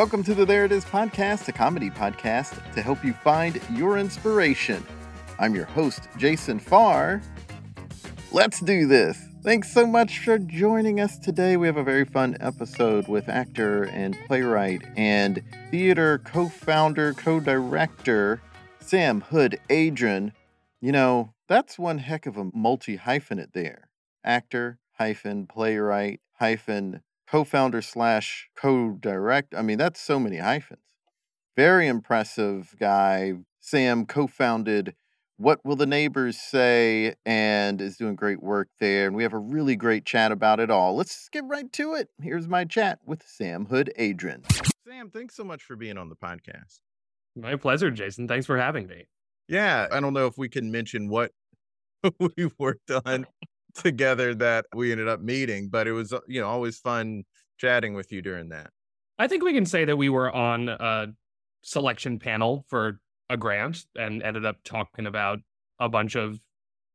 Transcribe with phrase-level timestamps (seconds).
[0.00, 3.98] Welcome to the There It Is podcast, a comedy podcast to help you find your
[3.98, 4.82] inspiration.
[5.38, 7.20] I'm your host, Jason Farr.
[8.32, 9.22] Let's do this.
[9.42, 11.58] Thanks so much for joining us today.
[11.58, 17.38] We have a very fun episode with actor and playwright and theater co founder, co
[17.38, 18.40] director,
[18.80, 20.32] Sam Hood Adrain.
[20.80, 23.90] You know, that's one heck of a multi hyphenate there.
[24.24, 29.54] Actor, hyphen, playwright, hyphen, co-founder slash co-direct.
[29.54, 30.80] I mean, that's so many hyphens.
[31.56, 33.34] Very impressive guy.
[33.60, 34.94] Sam co-founded
[35.36, 39.06] What Will the Neighbors Say and is doing great work there.
[39.06, 40.96] And we have a really great chat about it all.
[40.96, 42.08] Let's get right to it.
[42.20, 44.44] Here's my chat with Sam Hood Adrain.
[44.86, 46.80] Sam, thanks so much for being on the podcast.
[47.36, 48.26] My pleasure, Jason.
[48.26, 49.06] Thanks for having me.
[49.46, 51.32] Yeah, I don't know if we can mention what
[52.18, 53.26] we worked on
[53.74, 57.24] together that we ended up meeting, but it was, uh, you know, always fun
[57.58, 58.70] chatting with you during that.
[59.18, 61.08] I think we can say that we were on a
[61.62, 65.40] selection panel for a grant and ended up talking about
[65.78, 66.38] a bunch of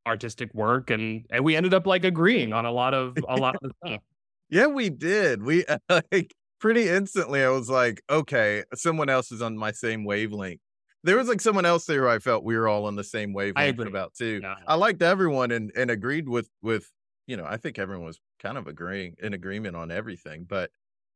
[0.08, 3.56] artistic work and and we ended up like agreeing on a lot of a lot
[3.64, 4.02] of stuff.
[4.50, 5.42] Yeah, we did.
[5.42, 10.62] We like pretty instantly I was like, okay, someone else is on my same wavelength.
[11.06, 13.32] There was like someone else there who I felt we were all on the same
[13.32, 14.40] wavelength about too.
[14.42, 14.56] Yeah.
[14.68, 16.92] I liked everyone and and agreed with with
[17.28, 20.72] you know I think everyone was kind of agreeing in agreement on everything, but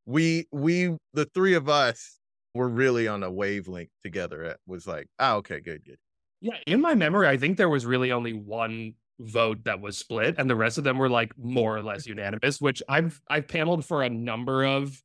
[0.06, 2.20] we we the three of us
[2.54, 4.44] were really on a wavelength together.
[4.44, 5.98] It was like, oh, okay, good, good.
[6.42, 10.36] Yeah, in my memory, I think there was really only one vote that was split,
[10.38, 12.62] and the rest of them were like more or less unanimous.
[12.62, 15.02] Which I've I've paneled for a number of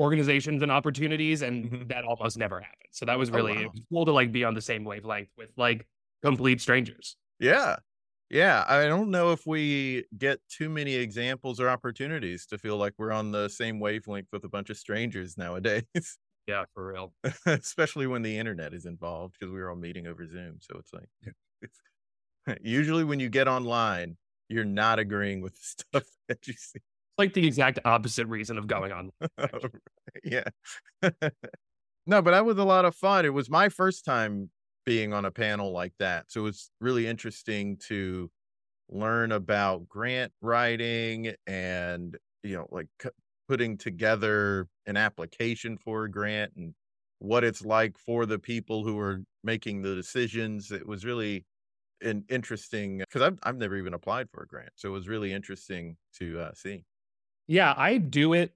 [0.00, 1.88] organizations and opportunities, and mm-hmm.
[1.88, 2.88] that almost never happened.
[2.90, 3.82] So that was oh, really oh, wow.
[3.92, 5.86] cool to like be on the same wavelength with like
[6.22, 7.16] complete strangers.
[7.38, 7.76] Yeah.
[8.30, 8.64] Yeah.
[8.66, 13.12] I don't know if we get too many examples or opportunities to feel like we're
[13.12, 15.84] on the same wavelength with a bunch of strangers nowadays.
[16.48, 17.12] Yeah, for real.
[17.46, 20.56] Especially when the internet is involved because we were all meeting over Zoom.
[20.60, 21.08] So it's like,
[21.62, 21.78] it's,
[22.60, 24.16] usually when you get online,
[24.48, 25.60] you're not agreeing with the
[25.92, 26.80] stuff that you see
[27.20, 29.10] like the exact opposite reason of going on.
[30.24, 30.44] yeah.
[31.02, 33.24] no, but that was a lot of fun.
[33.24, 34.50] It was my first time
[34.86, 36.26] being on a panel like that.
[36.30, 38.30] So it was really interesting to
[38.88, 43.10] learn about grant writing and, you know, like c-
[43.48, 46.74] putting together an application for a grant and
[47.20, 50.72] what it's like for the people who are making the decisions.
[50.72, 51.44] It was really
[52.02, 54.70] an interesting because I've, I've never even applied for a grant.
[54.76, 56.84] So it was really interesting to uh, see.
[57.50, 58.52] Yeah, I do it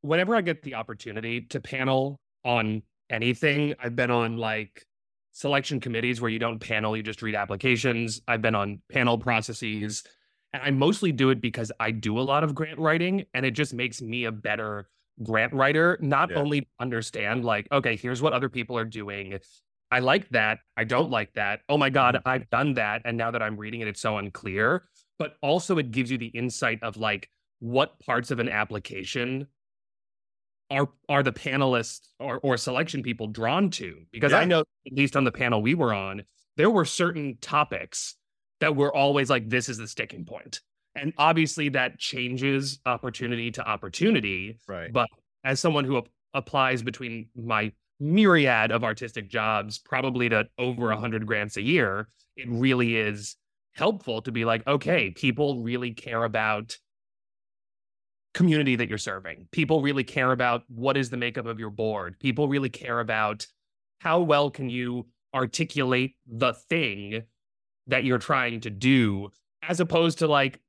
[0.00, 3.76] whenever I get the opportunity to panel on anything.
[3.80, 4.84] I've been on like
[5.30, 8.20] selection committees where you don't panel, you just read applications.
[8.26, 10.02] I've been on panel processes.
[10.52, 13.52] And I mostly do it because I do a lot of grant writing and it
[13.52, 14.88] just makes me a better
[15.22, 15.96] grant writer.
[16.00, 16.38] Not yeah.
[16.38, 19.38] only understand, like, okay, here's what other people are doing.
[19.92, 20.58] I like that.
[20.76, 21.60] I don't like that.
[21.68, 22.28] Oh my God, mm-hmm.
[22.28, 23.02] I've done that.
[23.04, 24.82] And now that I'm reading it, it's so unclear.
[25.16, 27.28] But also, it gives you the insight of like,
[27.62, 29.46] what parts of an application
[30.68, 34.02] are are the panelists or, or selection people drawn to?
[34.10, 34.38] Because yeah.
[34.38, 36.24] i know at least on the panel we were on
[36.56, 38.16] there were certain topics
[38.60, 40.60] that were always like this is the sticking point.
[40.96, 44.92] And obviously that changes opportunity to opportunity right.
[44.92, 45.08] but
[45.44, 51.26] as someone who ap- applies between my myriad of artistic jobs probably to over 100
[51.26, 53.36] grants a year it really is
[53.74, 56.76] helpful to be like okay people really care about
[58.34, 59.46] community that you're serving.
[59.50, 62.18] People really care about what is the makeup of your board.
[62.18, 63.46] People really care about
[64.00, 67.22] how well can you articulate the thing
[67.86, 69.30] that you're trying to do
[69.62, 70.60] as opposed to like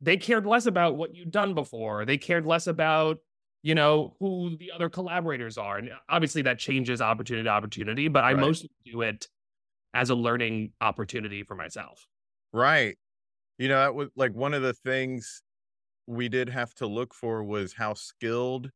[0.00, 2.04] they cared less about what you've done before.
[2.04, 3.18] They cared less about,
[3.62, 5.78] you know, who the other collaborators are.
[5.78, 8.40] And obviously that changes opportunity to opportunity, but I right.
[8.40, 9.28] mostly do it
[9.92, 12.06] as a learning opportunity for myself.
[12.52, 12.96] Right.
[13.58, 15.42] You know, that was like one of the things
[16.10, 18.70] we did have to look for was how skilled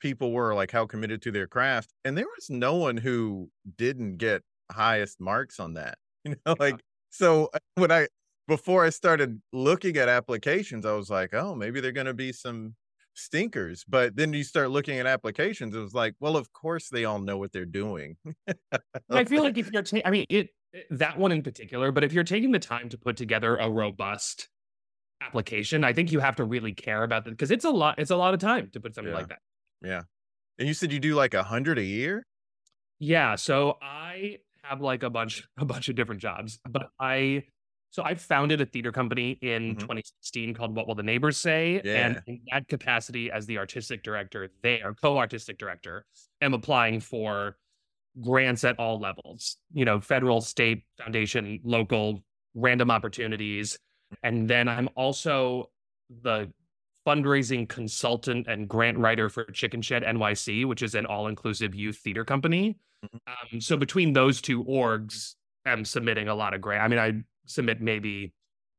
[0.00, 1.92] people were, like how committed to their craft.
[2.04, 5.98] And there was no one who didn't get highest marks on that.
[6.26, 6.80] You know, like
[7.10, 8.08] so uh, when I
[8.48, 12.32] before I started looking at applications, I was like, oh, maybe they're going to be
[12.32, 12.76] some
[13.12, 13.84] stinkers.
[13.86, 17.18] But then you start looking at applications, it was like, well, of course they all
[17.18, 18.16] know what they're doing.
[19.10, 20.48] I feel like if you're, ta- I mean, it
[20.88, 24.48] that one in particular, but if you're taking the time to put together a robust
[25.24, 27.98] application, I think you have to really care about it because it's a lot.
[27.98, 29.18] It's a lot of time to put something Yeah.
[29.18, 29.38] like that.
[29.82, 30.02] yeah.
[30.58, 32.24] And you said you do like a hundred a year?
[33.00, 37.44] Yeah, so I have like a bunch a bunch of different jobs, but I
[37.90, 39.80] so I founded a theater company in Mhm.
[39.80, 41.80] 2016 called What Will the Neighbors Say?
[41.84, 42.06] Yeah.
[42.06, 46.04] And in that capacity as the artistic director there, co-artistic director,
[46.40, 47.56] am applying for
[48.20, 52.24] grants at all levels, you know, federal, state, foundation, local,
[52.54, 53.78] random opportunities.
[54.22, 55.70] And then I'm also
[56.22, 56.52] the
[57.06, 62.78] fundraising consultant and grant writer for Chickenshed NYC, which is an all-inclusive youth theater company.
[63.04, 63.20] Mhm.
[63.26, 65.34] Um, so between those two orgs,
[65.66, 66.82] I'm submitting a lot of grant.
[66.82, 68.32] I mean, I submit maybe,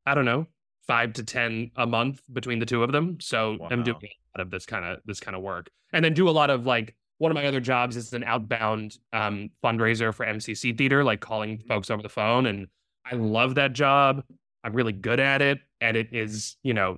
[0.05, 0.47] I don't know,
[0.87, 3.19] five to ten a month between the two of them.
[3.19, 6.13] So I'm doing a lot of this kind of this kind of work, and then
[6.13, 10.13] do a lot of like one of my other jobs is an outbound um, fundraiser
[10.13, 12.67] for MCC Theater, like calling folks over the phone, and
[13.05, 14.23] I love that job.
[14.65, 16.97] I'm really good at it, and it is, you know,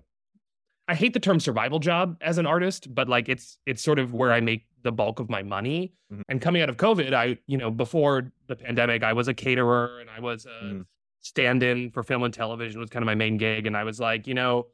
[0.87, 4.13] I hate the term survival job as an artist, but like it's it's sort of
[4.13, 5.93] where I make the bulk of my money.
[6.11, 6.21] Mhm.
[6.29, 9.99] And coming out of COVID, I, you know, before the pandemic, I was a caterer
[9.99, 10.85] and I was a Mhm.
[11.19, 13.67] stand-in for film and television was kind of my main gig.
[13.67, 14.67] And I was like, you know,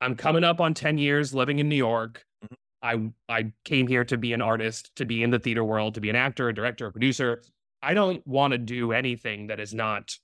[0.00, 2.24] I'm coming up on 10 years living in New York.
[2.42, 2.56] Mhm.
[3.28, 6.00] I I came here to be an artist, to be in the theater world, to
[6.00, 7.42] be an actor, a director, a producer.
[7.82, 10.18] I don't want to do anything that is not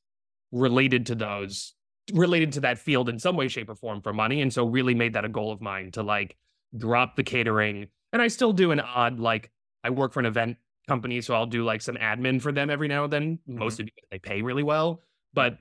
[0.52, 1.74] related to those
[2.12, 4.94] related to that field in some way shape or form for money and so really
[4.94, 6.36] made that a goal of mine to like
[6.76, 7.86] drop the catering.
[8.12, 9.50] And i still do an odd like
[9.84, 10.56] i work for an event
[10.86, 13.38] company so i'll do like some admin for them every now and then.
[13.48, 13.58] Mm-hmm.
[13.58, 15.02] Mostly because they pay really well
[15.34, 15.58] but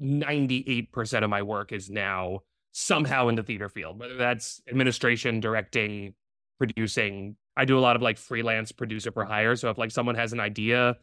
[0.00, 2.40] 98% of my work is now
[2.72, 6.14] somehow in the theater field whether that's administration directing
[6.58, 7.36] producing.
[7.56, 10.32] I do a lot of like freelance producer for hire so if like someone has
[10.32, 10.96] an idea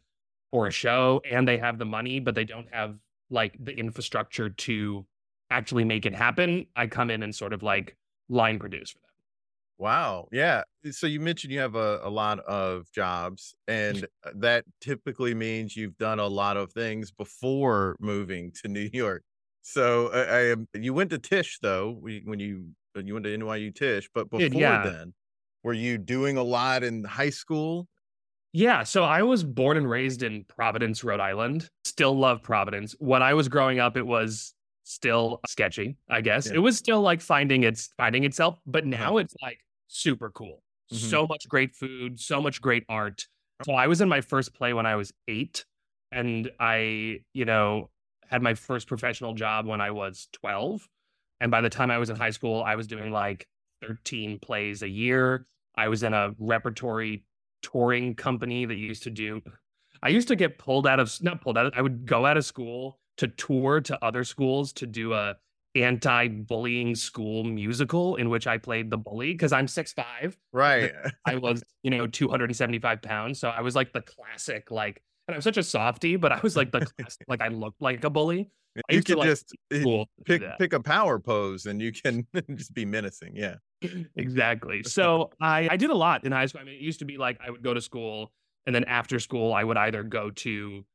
[0.49, 2.95] for a show and they have the money but they don't have
[3.31, 5.05] like the infrastructure to
[5.49, 7.97] actually make it happen i come in and sort of like
[8.29, 9.07] line produce for them
[9.77, 10.27] Wow.
[10.31, 10.63] Yeah.
[10.91, 15.75] So you mentioned you have a, a lot of jobs, and uh, that typically means
[15.75, 19.23] you've done a lot of things before moving to New York.
[19.63, 20.67] So I, I am.
[20.75, 21.97] You went to Tisch though.
[21.99, 24.83] we- When you when you went to NYU Tisch, but before yeah.
[24.83, 25.13] then,
[25.63, 27.87] were you doing a lot in high school?
[28.53, 31.69] Yeah, so I was born and raised in Providence, Rhode Island.
[31.85, 32.95] Still love Providence.
[32.99, 34.53] When I was growing up, it was
[34.83, 36.47] still sketchy, I guess.
[36.47, 36.55] Yeah.
[36.55, 40.61] It was still like finding its finding itself, but now it's like super cool.
[40.91, 40.97] Mhm.
[40.97, 43.25] So much great food, so much great art.
[43.65, 45.65] So I was in my first play when I was 8
[46.11, 47.89] and I, you know,
[48.27, 50.89] had my first professional job when I was 12.
[51.39, 53.47] And by the time I was in high school, I was doing like
[53.81, 55.45] 13 plays a year.
[55.75, 57.23] I was in a repertory
[57.61, 59.41] touring company that used to do
[60.03, 62.37] I used to get pulled out of not pulled out of, I would go out
[62.37, 65.35] of school to tour to other schools to do a
[65.75, 70.37] anti-bullying school musical in which I played the bully because I'm six five.
[70.51, 70.91] Right.
[71.25, 73.39] I was, you know, 275 pounds.
[73.39, 76.55] So I was like the classic, like, and I'm such a softy, but I was
[76.55, 78.51] like the classic, like I looked like a bully.
[78.77, 80.07] I you used to, could like, just eh, Cool.
[80.25, 82.25] pick pick a power pose, and you can
[82.55, 83.35] just be menacing.
[83.35, 83.55] Yeah.
[84.15, 84.83] exactly.
[84.83, 86.61] So I, I did a lot in high school.
[86.61, 88.31] I mean, it used to be like I would go to school
[88.65, 90.85] and then after school, I would either go to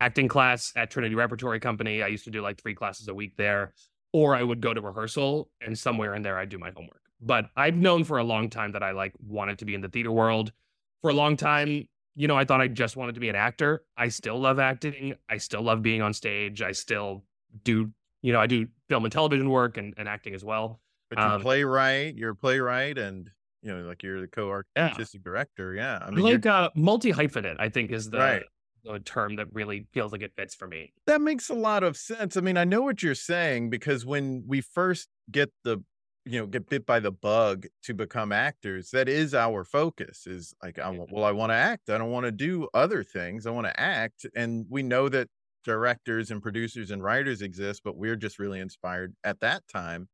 [0.00, 2.02] acting class at Trinity Repertory Company.
[2.02, 3.74] I used to do like three classes a week there,
[4.12, 7.02] or I would go to rehearsal and somewhere in there I'd do my homework.
[7.20, 9.88] But I've known for a long time that I like wanted to be in the
[9.88, 10.52] theater world.
[11.02, 11.88] For a long time,
[12.18, 13.84] you know, I thought I just wanted to be an actor.
[13.96, 15.14] I still love acting.
[15.30, 16.62] I still love being on stage.
[16.62, 17.22] I still
[17.62, 20.80] do, you know, I do film and television work and, and acting as well.
[21.10, 22.16] But you're Um, playwright.
[22.16, 23.30] You're a playwright, and
[23.62, 25.74] you know, like you're the co-artistic director.
[25.74, 25.98] Yeah.
[26.02, 28.42] I I mean, like uh, multi hyphenate, I think is the, Right.
[28.84, 30.92] the term that really feels like it fits for me.
[31.06, 32.36] That makes a lot of sense.
[32.36, 35.82] I mean, I know what you're saying because when we first get the,
[36.28, 40.26] you know, get bit by the bug to become actors, that is our focus.
[40.26, 40.98] Is like, I mm-hmm.
[40.98, 41.90] want, well, I want to act.
[41.90, 43.46] I don't want to do other things.
[43.46, 45.28] I want to act, and we know that
[45.64, 50.08] directors and producers and writers exist, but we're just really inspired at that time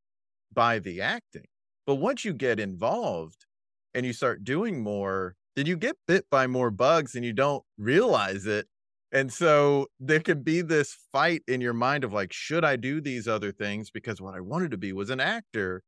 [0.53, 1.47] by the acting.
[1.87, 3.47] But once you get involved
[3.93, 7.63] and you start doing more, then you get bit by more bugs and you don't
[7.79, 8.67] realize it.
[9.13, 13.01] And so there could be this fight in your mind of like, should I do
[13.01, 13.91] these other things?
[13.91, 15.83] Because what I wanted to be was an actor.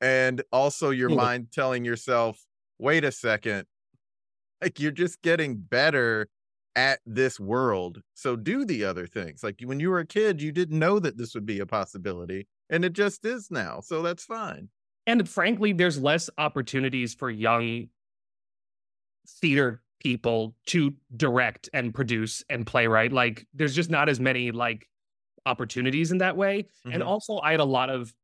[0.00, 1.16] And also your Yeah.
[1.16, 2.44] mind telling yourself,
[2.78, 3.66] wait a second,
[4.62, 6.28] like you're just getting better
[6.76, 8.02] at this world.
[8.14, 9.42] So do the other things.
[9.42, 12.46] Like when you were a kid, you didn't know that this would be a possibility.
[12.70, 13.80] And it just is now.
[13.80, 14.68] So that's fine.
[15.06, 17.88] And frankly, there's less opportunities for young
[19.26, 23.12] theater people to direct and produce and playwright.
[23.12, 24.88] Like there's just not as many like
[25.46, 26.62] opportunities in that way.
[26.62, 26.92] Mm-hmm.
[26.92, 28.14] And also I had a lot of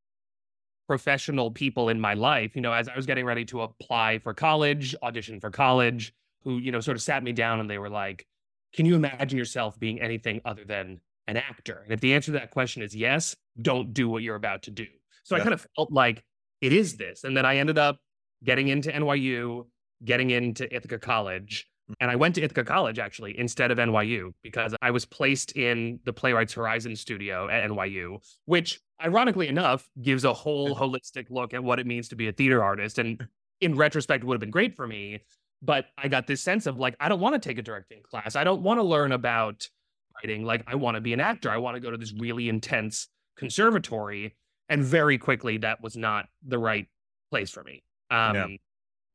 [0.87, 4.35] professional people in my life, you know, as I was getting ready to apply for
[4.35, 7.89] college, audition for college, who, you know, sort of sat me down and they were
[7.89, 8.27] like,
[8.75, 11.81] can you imagine yourself being anything other than an actor?
[11.85, 14.71] And if the answer to that question is yes, don't do what you're about to
[14.71, 14.87] do.
[15.23, 15.41] So yeah.
[15.41, 16.23] I kind of felt like
[16.61, 17.25] it is this.
[17.25, 17.99] And then I ended up
[18.43, 19.67] getting into NYU,
[20.05, 21.67] getting into Ithaca College.
[22.01, 26.01] And I went to Ithaca College actually instead of NYU because I was placed in
[26.05, 31.63] the Playwrights Horizon studio at NYU, which ironically enough gives a whole holistic look at
[31.63, 32.99] what it means to be a theater artist.
[32.99, 33.27] And
[33.61, 35.21] in retrospect, would have been great for me.
[35.63, 38.37] But I got this sense of like, I don't want to take a directing class.
[38.37, 39.69] I don't want to learn about
[40.17, 40.45] writing.
[40.45, 41.51] Like, I want to be an actor.
[41.51, 44.37] I want to go to this really intense conservatory.
[44.69, 46.87] And very quickly, that was not the right
[47.31, 47.83] place for me.
[48.11, 48.47] Um, yeah.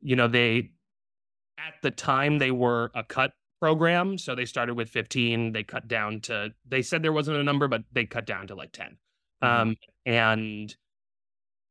[0.01, 0.71] You know, they,
[1.67, 4.17] at the time, they were a cut program.
[4.17, 5.51] So they started with 15.
[5.51, 8.55] They cut down to, they said there wasn't a number, but they cut down to
[8.55, 8.97] like 10.
[9.43, 9.61] Mm-hmm.
[9.61, 9.75] Um,
[10.05, 10.75] and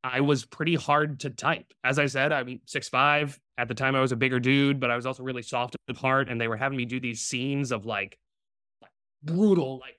[0.04, 1.73] I was pretty hard to type.
[1.83, 3.38] As I said, I'm six five.
[3.57, 5.97] At the time, I was a bigger dude, but I was also really soft at
[5.97, 6.28] heart.
[6.28, 8.18] And they were having me do these scenes of like,
[8.80, 8.92] like
[9.25, 9.99] brutal, like,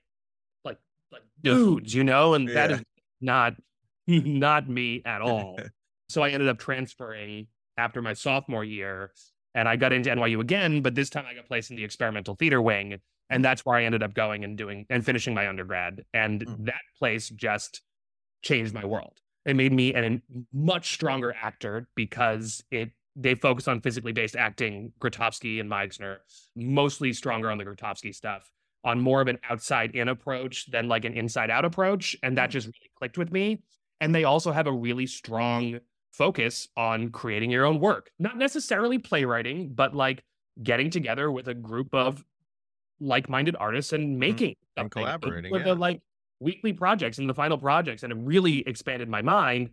[0.64, 0.78] like,
[1.12, 2.54] like dudes, you know, and yeah.
[2.54, 2.82] that is
[3.20, 3.54] not
[4.06, 5.58] not me at all.
[6.08, 9.12] so I ended up transferring after my sophomore year
[9.54, 12.34] and I got into NYU again, but this time I got placed in the experimental
[12.34, 13.00] theater wing.
[13.28, 16.04] And that's where I ended up going and doing and finishing my undergrad.
[16.12, 16.66] And mm.
[16.66, 17.80] that place just
[18.42, 19.20] changed my world.
[19.46, 20.20] It made me a
[20.52, 26.18] much stronger actor because it they focus on physically based acting, Grotowski and Meisner,
[26.56, 28.50] mostly stronger on the Grotowski stuff,
[28.84, 32.16] on more of an outside in approach than like an inside out approach.
[32.22, 32.52] And that mm.
[32.52, 33.62] just really clicked with me.
[34.00, 35.80] And they also have a really strong
[36.12, 40.22] focus on creating your own work, not necessarily playwriting, but like
[40.62, 42.24] getting together with a group of
[43.00, 44.18] like-minded artists and mm-hmm.
[44.18, 44.82] making mm-hmm.
[44.82, 45.68] and collaborating with yeah.
[45.68, 46.00] the like
[46.40, 49.70] weekly projects and the final projects and it really expanded my mind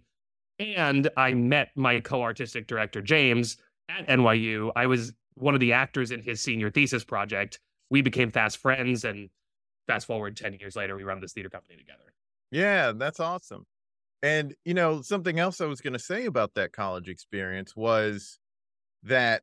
[0.59, 3.57] and i met my co-artistic director james
[3.89, 8.29] at nyu i was one of the actors in his senior thesis project we became
[8.29, 9.29] fast friends and
[9.87, 12.13] fast forward 10 years later we run this theater company together
[12.51, 13.65] yeah that's awesome
[14.23, 18.39] and you know something else i was going to say about that college experience was
[19.03, 19.41] that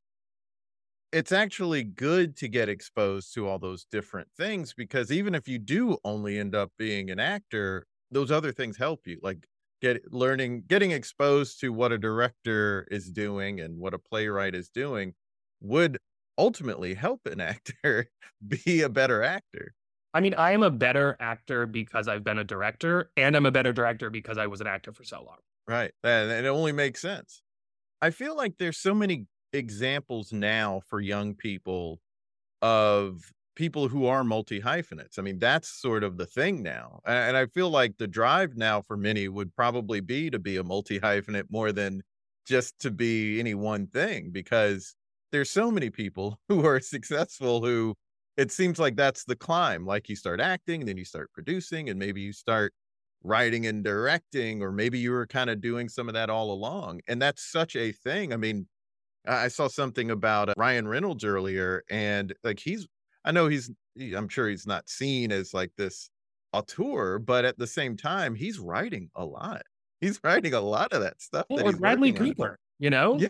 [1.14, 5.61] it's actually good to get exposed to all those different things because even if you
[5.61, 9.21] do only end up being an actor, those other things help you.
[9.23, 9.47] Like
[9.81, 14.69] get learning, getting exposed to what a director is doing and what a playwright is
[14.71, 15.14] doing
[15.61, 15.99] would
[16.37, 18.09] ultimately help an actor
[18.49, 19.73] be a better actor.
[20.14, 23.50] I mean, I am a better actor because I've been a director, and I'm a
[23.50, 25.38] better director because I was an actor for so long.
[25.66, 25.92] Right.
[26.04, 27.42] And it only makes sense.
[28.00, 32.00] I feel like there's so many examples now for young people
[32.62, 35.18] of people who are multi hyphenates.
[35.18, 37.00] I mean, that's sort of the thing now.
[37.06, 40.64] And I feel like the drive now for many would probably be to be a
[40.64, 42.02] multi hyphenate more than
[42.47, 44.94] just to be any one thing because
[45.33, 47.94] there's so many people who are successful who
[48.37, 49.87] it seems like that's the climb.
[49.87, 52.73] Like you start acting, and then you start producing, and maybe you start
[53.23, 57.00] writing and directing, or maybe you were kind of doing some of that all along.
[57.09, 58.33] And that's such a thing.
[58.33, 58.67] I mean,
[59.26, 62.87] I saw something about uh, Ryan Reynolds earlier, and like he's,
[63.25, 63.71] I know he's,
[64.14, 66.11] I'm sure he's not seen as like this
[66.53, 69.62] auteur, but at the same time, he's writing a lot.
[70.00, 71.47] He's writing a lot of that stuff.
[71.49, 72.57] Well, that or Bradley Cooper, on.
[72.79, 73.19] you know?
[73.19, 73.29] Yeah.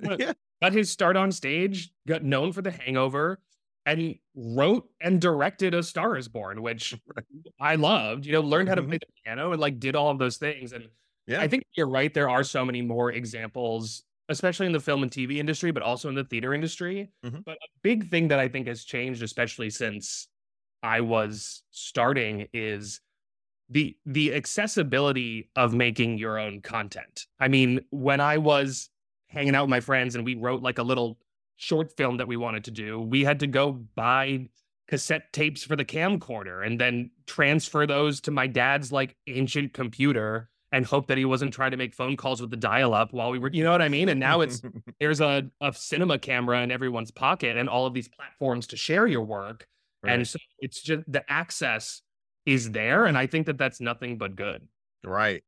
[0.18, 0.32] yeah.
[0.62, 3.38] Got his start on stage, got known for The Hangover,
[3.86, 6.94] and wrote and directed A Star is Born, which.
[7.60, 9.08] I loved, you know, learned how to play mm-hmm.
[9.08, 10.72] the piano and like did all of those things.
[10.72, 10.88] And
[11.26, 11.40] yeah.
[11.40, 12.12] I think you're right.
[12.12, 16.08] There are so many more examples especially in the film and TV industry, but also
[16.08, 17.10] in the theater industry.
[17.24, 17.40] Mm-hmm.
[17.44, 20.28] But a big thing that I think has changed, especially since
[20.82, 23.00] I was starting, is
[23.68, 27.26] the the accessibility of making your own content.
[27.40, 28.90] I mean, when I was
[29.28, 31.18] hanging out with my friends and we wrote like a little
[31.56, 34.48] short film that we wanted to do, we had to go buy
[34.88, 40.48] cassette tapes for the camcorder and then transfer those to my dad's like ancient computer
[40.72, 43.30] and hope that he wasn't trying to make phone calls with the dial up while
[43.30, 44.08] we were, you know what I mean?
[44.08, 44.62] And now it's
[45.00, 49.06] there's a, a cinema camera in everyone's pocket and all of these platforms to share
[49.06, 49.66] your work.
[50.02, 50.12] Right.
[50.12, 52.02] And so it's just the access
[52.44, 53.06] is there.
[53.06, 54.66] And I think that that's nothing but good.
[55.04, 55.42] Right.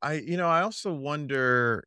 [0.00, 1.84] I, you know, I also wonder,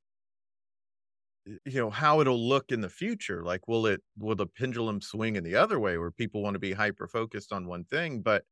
[1.46, 3.44] you know, how it'll look in the future.
[3.44, 6.60] Like, will it, will the pendulum swing in the other way where people want to
[6.60, 8.22] be hyper focused on one thing?
[8.22, 8.46] But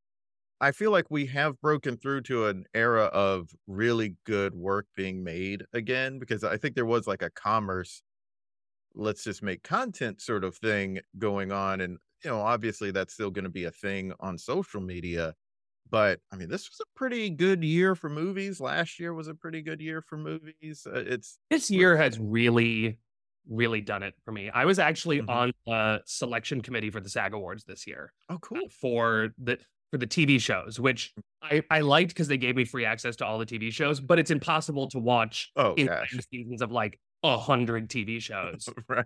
[0.61, 5.23] I feel like we have broken through to an era of really good work being
[5.23, 8.03] made again because I think there was like a commerce
[8.95, 13.31] let's just make content sort of thing going on and you know obviously that's still
[13.31, 15.33] going to be a thing on social media
[15.89, 19.35] but I mean this was a pretty good year for movies last year was a
[19.35, 22.97] pretty good year for movies uh, it's this year has really
[23.49, 24.49] really done it for me.
[24.49, 25.29] I was actually mm-hmm.
[25.29, 28.13] on the selection committee for the SAG Awards this year.
[28.29, 28.57] Oh, cool.
[28.57, 29.57] Uh, for the
[29.91, 31.13] for the TV shows, which
[31.43, 34.17] I, I liked because they gave me free access to all the TV shows, but
[34.17, 35.75] it's impossible to watch oh,
[36.31, 38.67] seasons of like a hundred TV shows.
[38.87, 39.05] right.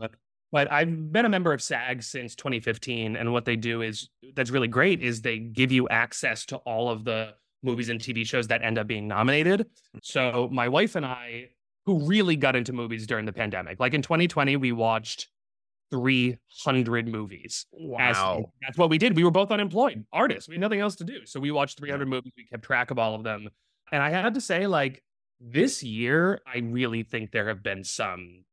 [0.00, 0.08] Um,
[0.50, 4.50] but I've been a member of SAG since 2015, and what they do is that's
[4.50, 8.46] really great is they give you access to all of the movies and TV shows
[8.48, 9.60] that end up being nominated.
[9.60, 10.00] Mm.
[10.02, 11.50] So my wife and I,
[11.86, 15.28] who really got into movies during the pandemic, like in 2020, we watched
[15.90, 17.66] 300 movies.
[17.72, 17.98] Wow.
[18.38, 19.16] As, that's what we did.
[19.16, 20.48] We were both unemployed artists.
[20.48, 21.24] We had nothing else to do.
[21.24, 22.32] So we watched 300 movies.
[22.36, 23.48] We kept track of all of them.
[23.90, 25.02] And I had to say, like,
[25.40, 28.44] this year, I really think there have been some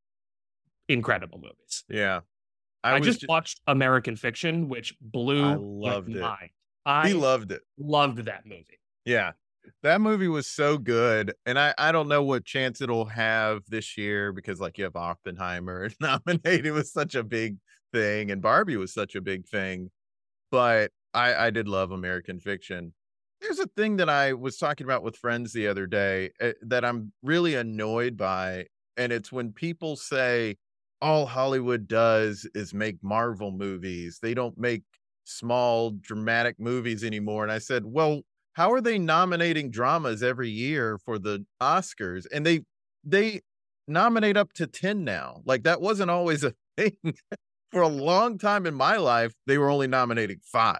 [0.88, 1.84] incredible movies.
[1.90, 2.22] Yeah.
[2.84, 6.22] I, I just, just, watched American Fiction, which blew I loved it.
[6.22, 6.50] mind.
[6.86, 7.62] I he loved it.
[7.80, 8.80] Loved that movie.
[9.06, 9.32] Yeah.
[9.82, 11.34] That movie was so good.
[11.48, 14.96] And I, I don't know what chance it'll have this year because like you have
[14.96, 17.58] Oppenheimer nominated was such a big
[17.92, 19.90] thing and Barbie was such a big thing.
[20.52, 22.94] But I, I did love American fiction.
[23.42, 26.86] There's a thing that I was talking about with friends the other day uh, that
[26.86, 28.68] I'm really annoyed by.
[28.98, 30.58] And it's when people say
[31.02, 34.20] all Hollywood does is make Marvel movies.
[34.22, 34.84] They don't make
[35.24, 37.44] small dramatic movies anymore.
[37.44, 38.22] And I said, well,
[38.54, 42.26] how are they nominating dramas every year for the Oscars?
[42.32, 42.62] And they
[43.04, 43.42] they
[43.88, 45.42] nominate up to 10 now.
[45.46, 46.98] Like that wasn't always a thing.
[47.72, 50.78] for a long time in my life, they were only nominating 5.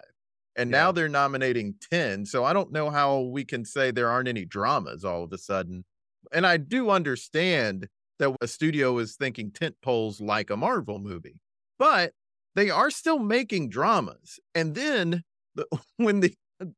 [0.56, 0.78] And yeah.
[0.78, 2.26] now they're nominating 10.
[2.26, 5.38] So I don't know how we can say there aren't any dramas all of a
[5.38, 5.84] sudden.
[6.32, 7.88] And I do understand
[8.20, 11.40] that a studio is thinking tent poles like a Marvel movie.
[11.78, 12.14] But
[12.56, 14.40] they are still making dramas.
[14.54, 15.24] And then
[15.56, 15.66] the,
[15.98, 16.34] when the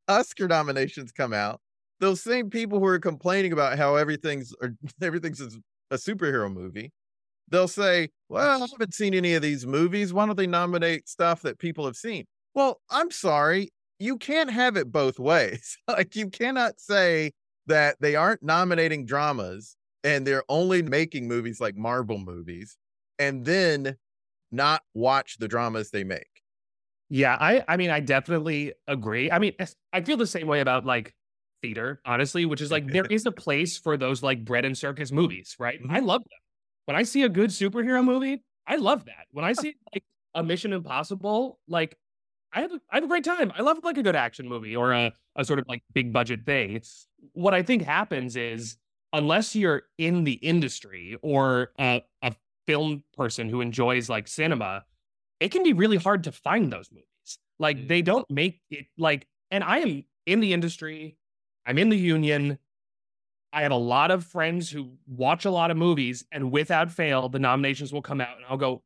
[0.08, 1.62] Oscar nominations come out,
[2.00, 6.92] those same people who are complaining about how everything's or everything's a superhero movie,
[7.50, 10.14] they'll say, "Well, I haven't seen any of these movies.
[10.14, 14.78] Why don't they nominate stuff that people have seen?" Well, I'm sorry, you can't have
[14.78, 15.78] it both ways.
[15.88, 17.32] like you cannot say
[17.68, 22.78] that they aren't nominating dramas and they're only making movies like Marvel movies
[23.20, 23.98] and then
[24.52, 26.42] not watch the dramas they make.
[27.10, 29.32] Yeah, I I mean I definitely agree.
[29.32, 29.54] I mean
[29.94, 31.14] I feel the same way about like
[31.62, 35.12] theater, honestly, which is like there is a place for those like bread and circus
[35.12, 35.80] movies, right?
[35.90, 36.06] I mm-hmm.
[36.06, 36.40] love them.
[36.86, 39.26] When I see a good superhero movie, I love that.
[39.32, 40.04] When I see like
[40.36, 41.98] a Mission Impossible, like
[42.54, 43.52] I have a, I have a great time.
[43.56, 46.46] I love like a good action movie or a, a sort of like big budget
[46.46, 46.82] thing.
[47.34, 48.78] What I think happens is
[49.14, 54.84] unless you're in the industry or a, a film person who enjoys like cinema,
[55.40, 57.06] it can be really hard to find those movies.
[57.60, 57.88] Like mm.
[57.88, 61.18] they don't make it like, and I am in the industry,
[61.66, 62.58] I'm in the union.
[63.54, 67.30] I have a lot of friends who watch a lot of movies, and without fail,
[67.30, 68.84] the nominations will come out, and I'll go,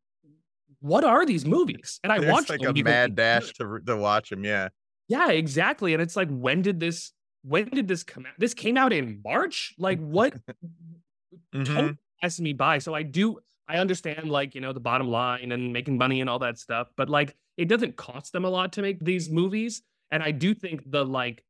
[0.80, 4.30] "What are these movies?" And I There's watch like a mad dash to to watch
[4.30, 4.46] them.
[4.46, 4.70] Yeah,
[5.12, 5.94] yeah, exactly.
[5.94, 7.12] And it's like, when did this?
[7.44, 8.34] When did this come out?
[8.38, 9.74] This came out in March.
[9.78, 10.34] Like what?
[11.54, 11.64] mm-hmm.
[11.64, 11.98] Totally
[12.40, 12.78] me by.
[12.78, 13.40] So I do.
[13.68, 16.90] I understand like, you know, the bottom line and making money and all that stuff,
[16.98, 19.82] but like it doesn't cost them a lot to make these movies.
[20.12, 21.44] And I do think the like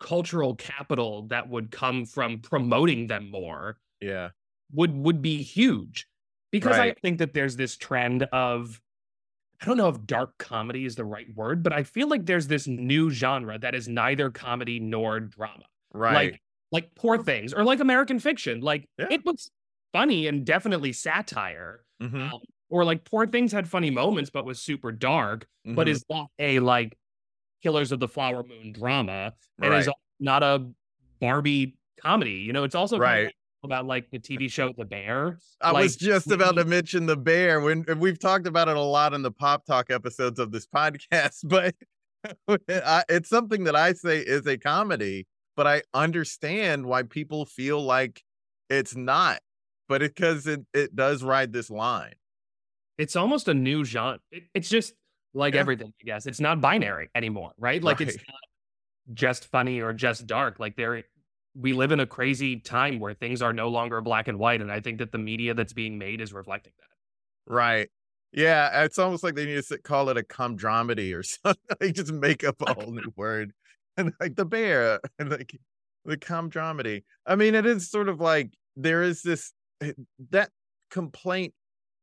[0.00, 4.30] cultural capital that would come from promoting them more yeah
[4.72, 6.08] would would be huge
[6.50, 6.96] because right.
[6.96, 8.80] i think that there's this trend of
[9.60, 12.46] i don't know if dark comedy is the right word but i feel like there's
[12.46, 16.42] this new genre that is neither comedy nor drama right like
[16.72, 19.06] like poor things or like american fiction like yeah.
[19.10, 19.50] it was
[19.92, 21.84] funny and definitely satire.
[22.02, 22.34] Mm-hmm.
[22.34, 25.74] Um, or like Poor Things had funny moments, but was super dark, mm-hmm.
[25.74, 26.96] but is not a like
[27.62, 29.32] Killers of the Flower Moon drama.
[29.58, 29.72] Right.
[29.72, 30.68] And is not a
[31.20, 32.32] Barbie comedy.
[32.32, 33.34] You know, it's also right.
[33.62, 35.38] About like the TV show The Bear.
[35.60, 38.80] I like, was just about to mention The Bear when we've talked about it a
[38.80, 41.74] lot in the Pop Talk episodes of this podcast, but
[43.08, 48.22] it's something that I say is a comedy, but I understand why people feel like
[48.68, 49.40] it's not
[49.90, 52.14] but it because it, it does ride this line.
[52.96, 54.20] It's almost a new genre.
[54.30, 54.94] It, it's just
[55.34, 55.60] like yeah.
[55.60, 56.26] everything, I guess.
[56.26, 57.82] It's not binary anymore, right?
[57.82, 58.08] Like right.
[58.08, 60.60] it's not just funny or just dark.
[60.60, 61.02] Like there
[61.54, 64.60] we live in a crazy time where things are no longer black and white.
[64.60, 67.52] And I think that the media that's being made is reflecting that.
[67.52, 67.88] Right.
[68.32, 68.84] Yeah.
[68.84, 71.76] It's almost like they need to call it a comdramedy or something.
[71.80, 73.52] they just make up a whole new word.
[73.96, 75.58] and like the bear and like
[76.04, 77.02] the comdramedy.
[77.26, 79.92] I mean, it is sort of like there is this eh,
[80.30, 80.50] that
[80.90, 81.54] complaint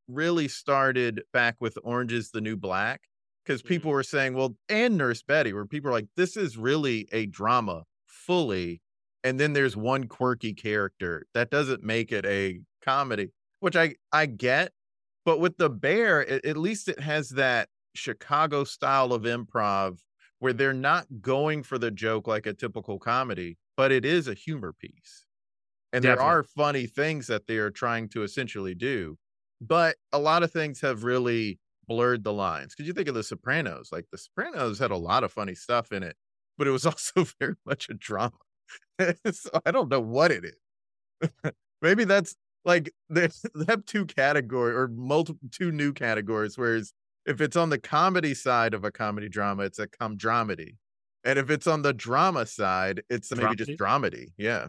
[0.08, 3.02] really started back with Orange is the New Black
[3.44, 7.08] because people were saying, well, and Nurse Betty, where people are like, this is really
[7.12, 8.82] a drama fully.
[9.28, 14.26] And then there's one quirky character that doesn't make it a comedy, which I I
[14.26, 14.72] get.
[15.26, 20.00] But with the bear, it, at least it has that Chicago style of improv
[20.40, 24.34] where they're not going for the joke like a typical comedy, but it is a
[24.34, 25.26] humor piece.
[25.92, 26.24] And Definitely.
[26.24, 29.18] there are funny things that they are trying to essentially do.
[29.60, 32.74] But a lot of things have really blurred the lines.
[32.74, 35.92] Because you think of The Sopranos, like The Sopranos had a lot of funny stuff
[35.92, 36.16] in it,
[36.58, 38.38] but it was also very much a drama.
[39.32, 41.52] so I don't know what it is.
[41.82, 43.30] Maybe that's like they
[43.68, 46.58] have two category or multiple two new categories.
[46.58, 46.94] Whereas
[47.26, 50.76] if it's on the comedy side of a comedy drama, it's a com dramedy.
[51.24, 54.28] And if it's on the drama side, it's maybe just dramedy.
[54.38, 54.68] Yeah.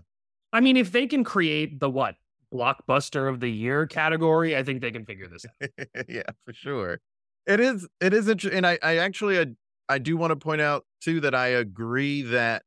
[0.53, 2.17] I mean, if they can create the what
[2.53, 5.69] blockbuster of the year category, I think they can figure this out.
[6.09, 7.01] yeah, for sure.
[7.47, 7.87] It is.
[8.01, 8.59] It is interesting.
[8.59, 9.47] And I, I actually, I,
[9.89, 12.63] I do want to point out too that I agree that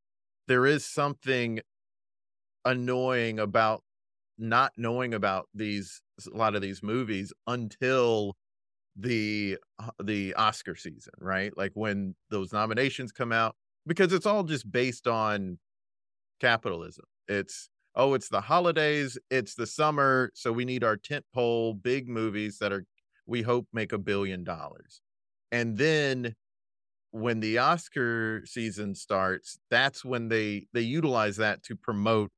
[0.48, 1.62] there is something
[2.66, 3.84] annoying about
[4.38, 6.02] not knowing about these
[6.32, 8.36] a lot of these movies until
[8.96, 11.56] the uh, the Oscar season, right?
[11.58, 13.56] Like when those nominations come out
[13.88, 15.58] because it's all just based on
[16.40, 17.06] capitalism.
[17.28, 22.08] It's oh, it's the holidays, it's the summer, so we need our tent pole big
[22.08, 22.86] movies that are
[23.26, 25.02] we hope make a billion dollars.
[25.52, 26.36] And then
[27.12, 32.32] when the Oscar season starts, that's when they they utilize that to promote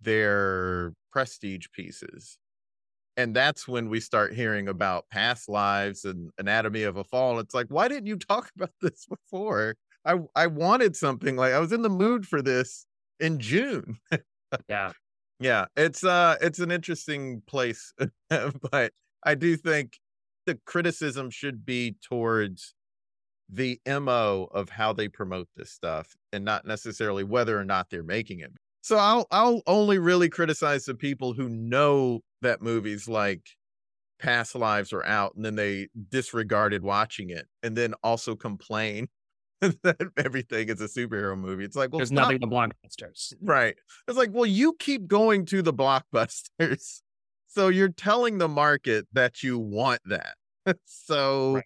[0.00, 2.38] their prestige pieces.
[3.16, 7.38] And that's when we start hearing about past lives and anatomy of a fall.
[7.40, 9.76] It's like, why didn't you talk about this before?
[10.04, 12.86] I I wanted something like I was in the mood for this
[13.20, 13.98] in June.
[14.68, 14.92] yeah.
[15.42, 17.94] Yeah, it's uh it's an interesting place,
[18.70, 18.92] but
[19.24, 19.98] I do think
[20.46, 22.74] the criticism should be towards
[23.52, 28.02] the MO of how they promote this stuff and not necessarily whether or not they're
[28.02, 28.52] making it.
[28.82, 33.42] So I'll I'll only really criticize the people who know that movies like
[34.18, 39.08] past lives are out and then they disregarded watching it and then also complain
[39.60, 41.64] that everything is a superhero movie.
[41.64, 43.34] It's like, well, there's nothing but blockbusters.
[43.42, 43.76] Right.
[44.08, 47.00] It's like, well, you keep going to the blockbusters.
[47.52, 50.34] So you're telling the market that you want that.
[50.84, 51.64] so right.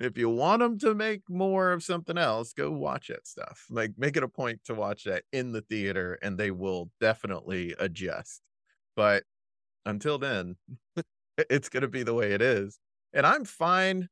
[0.00, 3.66] If you want them to make more of something else, go watch that stuff.
[3.68, 7.74] Like make it a point to watch that in the theater and they will definitely
[7.78, 8.40] adjust.
[8.96, 9.24] But
[9.84, 10.56] until then,
[11.50, 12.78] it's going to be the way it is.
[13.12, 14.08] And I'm fine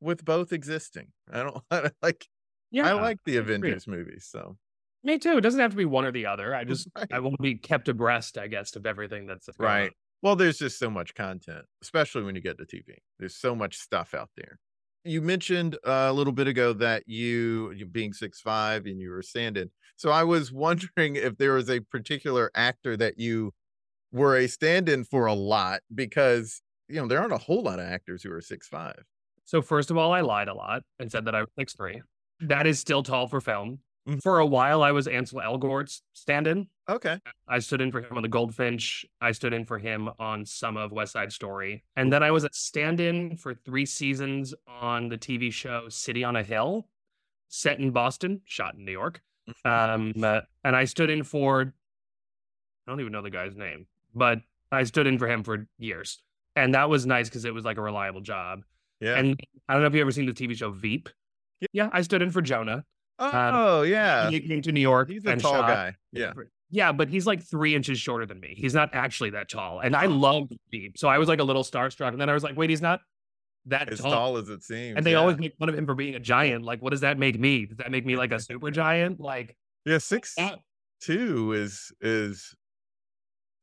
[0.00, 1.08] with both existing.
[1.32, 2.26] I don't like
[2.70, 4.28] yeah, I like the Avengers movies.
[4.30, 4.56] So
[5.02, 5.38] me too.
[5.38, 6.54] It doesn't have to be one or the other.
[6.54, 7.08] I just right.
[7.10, 9.84] I want to be kept abreast, I guess, of everything that's right.
[9.84, 9.90] On.
[10.22, 12.96] Well, there's just so much content, especially when you get to TV.
[13.18, 14.58] There's so much stuff out there.
[15.04, 19.22] You mentioned uh, a little bit ago that you, being six five and you were
[19.22, 19.70] stand-in.
[19.96, 23.52] So I was wondering if there was a particular actor that you
[24.12, 27.86] were a stand-in for a lot because you know there aren't a whole lot of
[27.86, 29.02] actors who are six five.
[29.44, 32.02] So first of all, I lied a lot and said that I was six three.
[32.40, 33.80] That is still tall for film.
[34.08, 34.18] Mm-hmm.
[34.20, 36.68] For a while, I was Ansel Elgort's stand-in.
[36.88, 37.18] Okay.
[37.46, 39.04] I stood in for him on The Goldfinch.
[39.20, 42.44] I stood in for him on some of West Side Story, and then I was
[42.44, 46.88] a stand-in for three seasons on the TV show City on a Hill,
[47.48, 49.20] set in Boston, shot in New York.
[49.48, 49.68] Mm-hmm.
[49.68, 51.72] Um, uh, and I stood in for
[52.86, 54.40] I don't even know the guy's name, but
[54.72, 56.22] I stood in for him for years,
[56.56, 58.62] and that was nice because it was like a reliable job.
[59.00, 59.16] Yeah.
[59.16, 61.08] And I don't know if you ever seen the TV show Veep.
[61.72, 62.84] Yeah, I stood in for Jonah.
[63.20, 64.30] Um, oh, um, yeah.
[64.30, 65.10] He came to New York.
[65.10, 65.68] He's a tall shot.
[65.68, 65.94] guy.
[66.12, 66.32] Yeah.
[66.72, 68.54] Yeah, but he's like three inches shorter than me.
[68.56, 69.80] He's not actually that tall.
[69.80, 70.96] And I love Veep.
[70.96, 72.08] So I was like a little starstruck.
[72.08, 73.00] And then I was like, wait, he's not
[73.66, 74.12] that as tall.
[74.12, 74.96] tall as it seems.
[74.96, 75.18] And they yeah.
[75.18, 76.64] always make fun of him for being a giant.
[76.64, 77.66] Like, what does that make me?
[77.66, 79.20] Does that make me like a super giant?
[79.20, 80.34] Like, yeah, six
[81.00, 82.54] two is is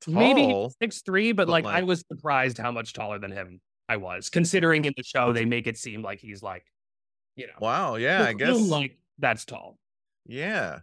[0.02, 3.32] tall, maybe six three, but, but like, like I was surprised how much taller than
[3.32, 6.66] him I was, considering in the show they make it seem like he's like
[7.38, 7.54] you know.
[7.62, 7.96] Wow.
[7.96, 8.24] Yeah.
[8.24, 9.78] I guess like that's tall.
[10.26, 10.80] Yeah.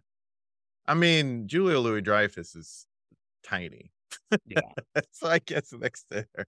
[0.87, 2.87] I mean, Julia Louis Dreyfus is
[3.44, 3.90] tiny.
[4.47, 4.61] Yeah.
[5.12, 6.47] so I guess next to her.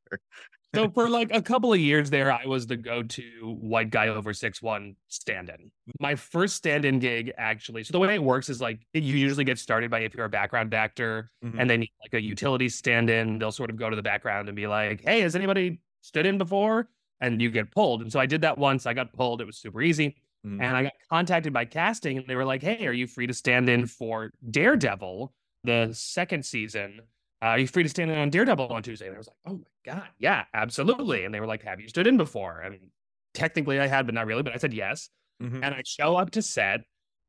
[0.75, 4.33] so for like a couple of years there, I was the go-to white guy over
[4.33, 5.71] six one stand-in.
[6.01, 7.85] My first stand-in gig, actually.
[7.85, 10.31] So the way it works is like you usually get started by if you're a
[10.31, 11.59] background actor mm-hmm.
[11.59, 14.57] and they need like a utility stand-in, they'll sort of go to the background and
[14.57, 16.89] be like, "Hey, has anybody stood in before?"
[17.21, 18.03] and you get pulled.
[18.03, 18.87] And so I did that once.
[18.87, 19.41] I got pulled.
[19.41, 20.17] It was super easy.
[20.47, 20.63] Mm-hmm.
[20.63, 23.35] And I got contacted by casting and they were like, hey, are you free to
[23.35, 25.33] stand in for Daredevil,
[25.65, 27.01] the second season?
[27.43, 29.07] Uh, are you free to stand in on Daredevil on Tuesday?
[29.07, 31.25] And I was like, oh my God, yeah, absolutely.
[31.25, 32.63] And they were like, have you stood in before?
[32.65, 32.91] I mean,
[33.35, 34.43] technically I had, but not really.
[34.43, 35.11] But I said yes.
[35.43, 35.65] Mm-hmm.
[35.65, 36.83] And I show up to set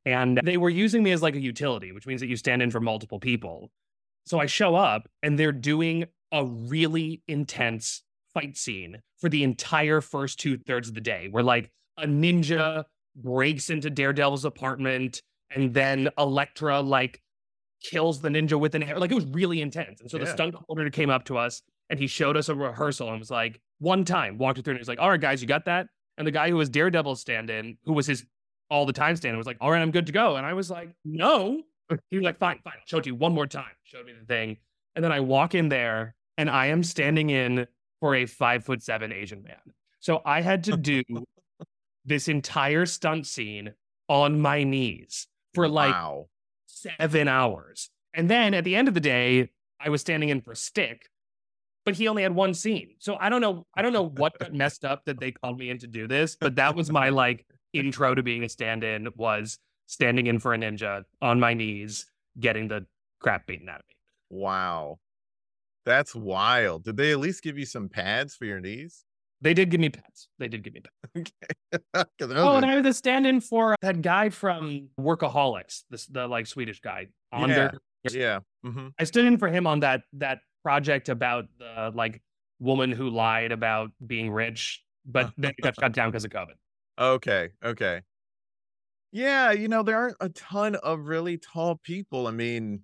[0.05, 2.71] and they were using me as like a utility, which means that you stand in
[2.71, 3.71] for multiple people.
[4.25, 8.03] So I show up and they're doing a really intense
[8.33, 12.83] fight scene for the entire first two thirds of the day where like a ninja
[13.17, 15.21] breaks into Daredevil's apartment
[15.53, 17.21] and then Elektra like
[17.83, 18.99] kills the ninja with an arrow.
[18.99, 20.01] Like it was really intense.
[20.01, 20.25] And so yeah.
[20.25, 23.31] the stunt coordinator came up to us and he showed us a rehearsal and was
[23.31, 25.87] like, one time, walked through and he's like, all right, guys, you got that?
[26.17, 28.25] And the guy who was Daredevil's stand in, who was his
[28.69, 30.35] all the time stand in, was like, all right, I'm good to go.
[30.35, 31.61] And I was like, no.
[32.09, 33.71] He was like, fine, fine, I'll show it to you one more time.
[33.83, 34.57] Showed me the thing.
[34.95, 37.67] And then I walk in there and I am standing in
[37.99, 39.55] for a five foot seven Asian man.
[39.99, 41.03] So I had to do
[42.07, 43.73] this entire stunt scene
[44.09, 46.27] on my knees for like wow.
[46.65, 47.89] seven hours.
[48.13, 51.09] And then at the end of the day, I was standing in for Stick,
[51.85, 52.95] but he only had one scene.
[52.99, 53.67] So I don't know.
[53.75, 56.35] I don't know what got messed up that they called me in to do this,
[56.35, 60.57] but that was my like intro to being a stand-in was standing in for a
[60.57, 62.05] ninja on my knees,
[62.39, 62.85] getting the
[63.19, 63.95] crap beaten out of me.
[64.29, 64.99] Wow.
[65.85, 66.83] That's wild.
[66.83, 69.05] Did they at least give you some pads for your knees?
[69.41, 70.29] They did give me pets.
[70.39, 71.31] They did give me pets.
[71.93, 72.05] okay.
[72.35, 76.79] oh, and I was a stand-in for that guy from Workaholics, this the like Swedish
[76.79, 77.07] guy.
[77.31, 77.71] Under.
[78.03, 78.11] Yeah.
[78.11, 78.39] yeah.
[78.65, 78.87] Mm-hmm.
[78.99, 82.21] I stood in for him on that that project about the like
[82.59, 86.55] woman who lied about being rich, but then got shut down because of COVID.
[86.99, 87.49] Okay.
[87.63, 88.01] Okay.
[89.11, 92.27] Yeah, you know, there aren't a ton of really tall people.
[92.27, 92.81] I mean,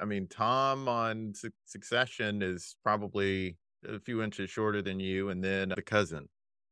[0.00, 5.42] I mean, Tom on Su- Succession is probably a few inches shorter than you, and
[5.42, 6.28] then the cousin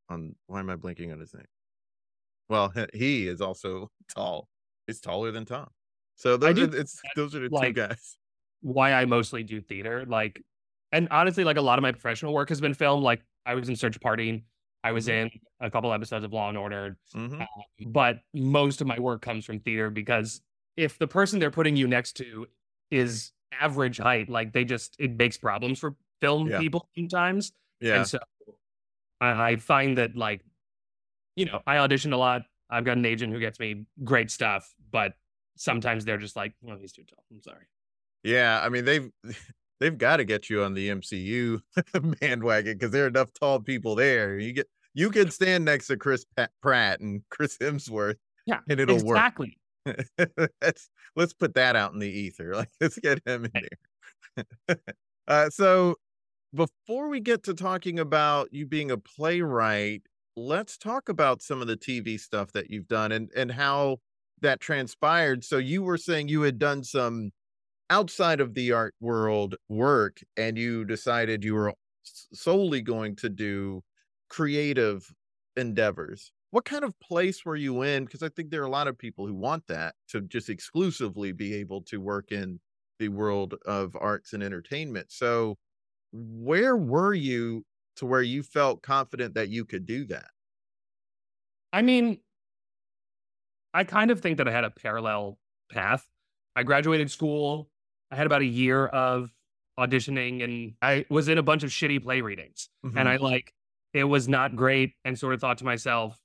[0.08, 1.46] on why am I blinking on his name?
[2.48, 4.48] Well, he is also tall.
[4.86, 5.68] He's taller than Tom.
[6.16, 8.16] So those are it's those are the like, two guys.
[8.60, 10.40] Why I mostly do theater, like,
[10.92, 13.02] and honestly, like a lot of my professional work has been filmed.
[13.02, 14.44] Like I was in Search Party,
[14.84, 15.26] I was mm-hmm.
[15.26, 17.40] in a couple episodes of Law and Order, mm-hmm.
[17.40, 17.46] uh,
[17.86, 20.42] but most of my work comes from theater because
[20.76, 22.46] if the person they're putting you next to
[22.90, 26.58] is average height, like they just it makes problems for film yeah.
[26.58, 27.52] people sometimes.
[27.80, 27.96] Yeah.
[27.96, 28.18] And so
[29.20, 30.42] I, I find that like,
[31.36, 32.42] you know, I audition a lot.
[32.70, 35.14] I've got an agent who gets me great stuff, but
[35.56, 37.66] sometimes they're just like, "Well, he's too tall." I'm sorry.
[38.22, 39.10] Yeah, I mean they've
[39.80, 41.60] they've got to get you on the MCU
[42.20, 44.38] bandwagon because there are enough tall people there.
[44.38, 46.24] You get you can stand next to Chris
[46.62, 48.16] Pratt and Chris Hemsworth.
[48.46, 49.58] Yeah, and it'll exactly.
[49.86, 50.06] work.
[50.62, 52.54] let's let's put that out in the ether.
[52.54, 53.68] Like let's get him in
[54.66, 54.78] there.
[55.28, 55.96] uh, so
[56.54, 60.02] before we get to talking about you being a playwright,
[60.36, 63.98] let's talk about some of the TV stuff that you've done and and how
[64.40, 65.44] that transpired.
[65.44, 67.30] So you were saying you had done some
[67.90, 71.74] outside of the art world work and you decided you were
[72.32, 73.82] solely going to do
[74.30, 75.06] creative
[75.56, 76.32] endeavors.
[76.50, 78.04] What kind of place were you in?
[78.04, 81.32] Because I think there are a lot of people who want that to just exclusively
[81.32, 82.60] be able to work in
[82.98, 85.10] the world of arts and entertainment.
[85.10, 85.56] So,
[86.14, 87.64] where were you
[87.96, 90.28] to where you felt confident that you could do that?
[91.72, 92.20] I mean,
[93.72, 95.38] I kind of think that I had a parallel
[95.72, 96.06] path.
[96.54, 97.68] I graduated school.
[98.12, 99.32] I had about a year of
[99.78, 102.68] auditioning and I was in a bunch of shitty play readings.
[102.86, 102.96] Mm-hmm.
[102.96, 103.52] And I like,
[103.92, 106.16] it was not great and sort of thought to myself,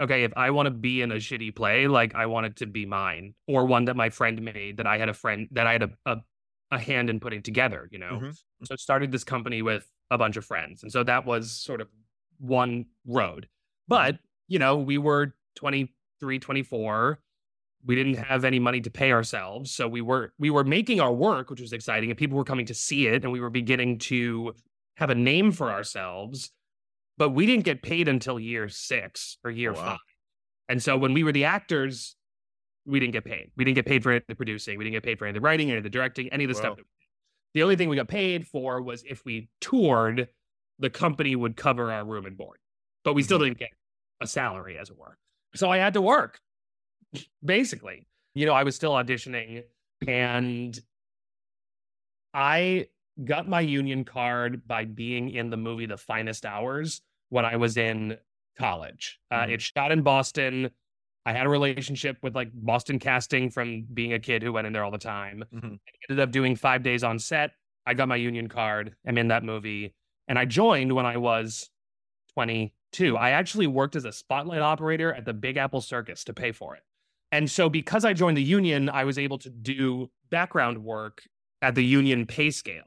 [0.00, 2.66] okay, if I want to be in a shitty play, like I want it to
[2.66, 5.72] be mine or one that my friend made that I had a friend that I
[5.72, 6.16] had a, a
[6.70, 8.12] a hand in putting together, you know?
[8.12, 8.64] Mm-hmm.
[8.64, 10.82] So started this company with a bunch of friends.
[10.82, 11.88] And so that was sort of
[12.38, 13.48] one road.
[13.88, 17.20] But, you know, we were 23, 24.
[17.84, 19.70] We didn't have any money to pay ourselves.
[19.70, 22.66] So we were we were making our work, which was exciting, and people were coming
[22.66, 24.54] to see it, and we were beginning to
[24.96, 26.50] have a name for ourselves.
[27.16, 29.84] But we didn't get paid until year six or year oh, wow.
[29.84, 29.98] five.
[30.68, 32.16] And so when we were the actors,
[32.90, 33.50] we didn't get paid.
[33.56, 34.76] We didn't get paid for the producing.
[34.76, 36.48] We didn't get paid for any of the writing, any of the directing, any of
[36.48, 36.78] the stuff.
[37.54, 40.28] The only thing we got paid for was if we toured,
[40.78, 42.58] the company would cover our room and board,
[43.04, 43.46] but we still mm-hmm.
[43.46, 43.70] didn't get
[44.20, 45.16] a salary, as it were.
[45.54, 46.40] So I had to work,
[47.44, 48.06] basically.
[48.34, 49.62] You know, I was still auditioning
[50.06, 50.78] and
[52.32, 52.86] I
[53.24, 57.76] got my union card by being in the movie The Finest Hours when I was
[57.76, 58.16] in
[58.58, 59.18] college.
[59.30, 59.52] Uh, mm-hmm.
[59.52, 60.70] It's shot in Boston.
[61.26, 64.72] I had a relationship with like Boston casting from being a kid who went in
[64.72, 65.44] there all the time.
[65.54, 65.74] Mm-hmm.
[66.08, 67.52] ended up doing five days on set.
[67.86, 68.94] I got my union card.
[69.06, 69.94] I'm in that movie.
[70.28, 71.70] And I joined when I was
[72.34, 73.16] 22.
[73.16, 76.76] I actually worked as a spotlight operator at the Big Apple Circus to pay for
[76.76, 76.82] it.
[77.32, 81.22] And so because I joined the union, I was able to do background work
[81.62, 82.84] at the union pay scale,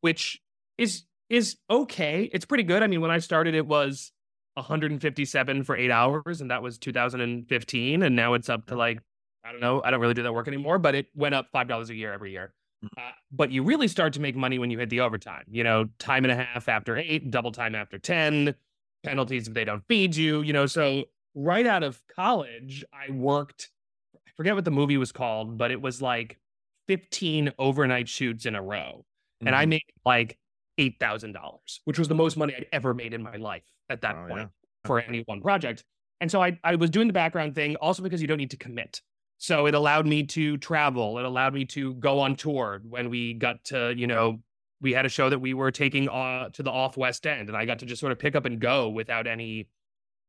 [0.00, 0.40] which
[0.78, 2.28] is is okay.
[2.32, 2.82] It's pretty good.
[2.82, 4.12] I mean, when I started it was
[4.54, 9.00] 157 for 8 hours and that was 2015 and now it's up to like
[9.44, 11.88] I don't know, I don't really do that work anymore, but it went up $5
[11.88, 12.52] a year every year.
[12.84, 12.88] Mm.
[12.96, 15.44] Uh, but you really start to make money when you hit the overtime.
[15.50, 18.54] You know, time and a half after 8, double time after 10,
[19.02, 23.70] penalties if they don't feed you, you know, so right out of college, I worked
[24.14, 26.38] I forget what the movie was called, but it was like
[26.88, 29.04] 15 overnight shoots in a row.
[29.40, 29.46] Mm-hmm.
[29.46, 29.70] And I mm-hmm.
[29.70, 30.38] made like
[30.78, 31.34] $8,000,
[31.84, 34.40] which was the most money I'd ever made in my life at that oh, point
[34.40, 34.86] yeah.
[34.86, 35.84] for any one project.
[36.20, 38.56] And so I, I was doing the background thing also because you don't need to
[38.56, 39.00] commit.
[39.38, 41.18] So it allowed me to travel.
[41.18, 44.40] It allowed me to go on tour when we got to, you know,
[44.82, 47.56] we had a show that we were taking uh, to the off West End, and
[47.56, 49.68] I got to just sort of pick up and go without any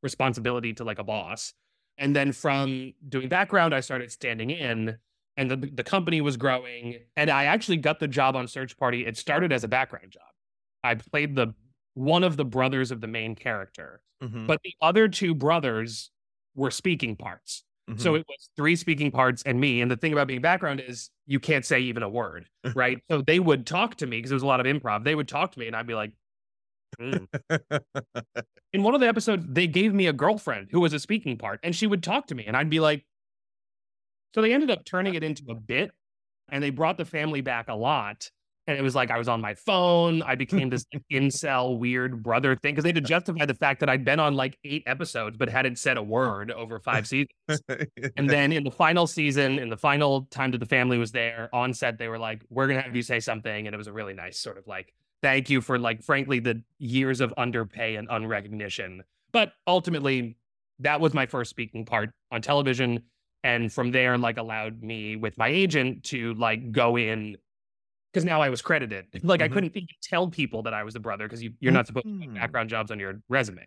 [0.02, 1.54] responsibility to like a boss.
[1.98, 4.98] And then from doing background, I started standing in,
[5.38, 9.06] and the the company was growing, and I actually got the job on Search Party.
[9.06, 10.24] It started as a background job.
[10.84, 11.54] I played the
[11.94, 14.48] one of the brothers of the main character, mm-hmm.
[14.48, 16.12] but the other two brothers
[16.56, 17.64] were speaking parts.
[17.90, 18.00] Mm-hmm.
[18.00, 19.82] So it was three speaking parts and me.
[19.82, 23.00] And the thing about being background is you can't say even a word, right?
[23.10, 25.04] so they would talk to me because there was a lot of improv.
[25.04, 26.12] They would talk to me and I'd be like,
[27.00, 27.28] mm.
[28.74, 31.60] in one of the episodes, they gave me a girlfriend who was a speaking part
[31.64, 33.06] and she would talk to me and I'd be like,
[34.34, 35.92] so they ended up turning it into a bit
[36.50, 38.30] and they brought the family back a lot.
[38.68, 40.22] And it was like I was on my phone.
[40.22, 43.90] I became this incel weird brother thing because they had to justify the fact that
[43.90, 47.32] I'd been on like eight episodes but hadn't said a word over five seasons.
[48.18, 51.50] and then in the final season, in the final time that the family was there
[51.54, 53.94] on set, they were like, "We're gonna have you say something," and it was a
[53.94, 58.08] really nice sort of like thank you for like frankly the years of underpay and
[58.10, 59.02] unrecognition.
[59.32, 60.38] But ultimately,
[60.80, 63.04] that was my first speaking part on television
[63.44, 67.38] and from there like allowed me with my agent to like go in
[68.12, 69.08] because now I was credited.
[69.14, 69.44] Like mm-hmm.
[69.44, 72.06] I couldn't even tell people that I was the brother because you, you're not supposed
[72.06, 72.36] to put mm.
[72.36, 73.66] background jobs on your resume,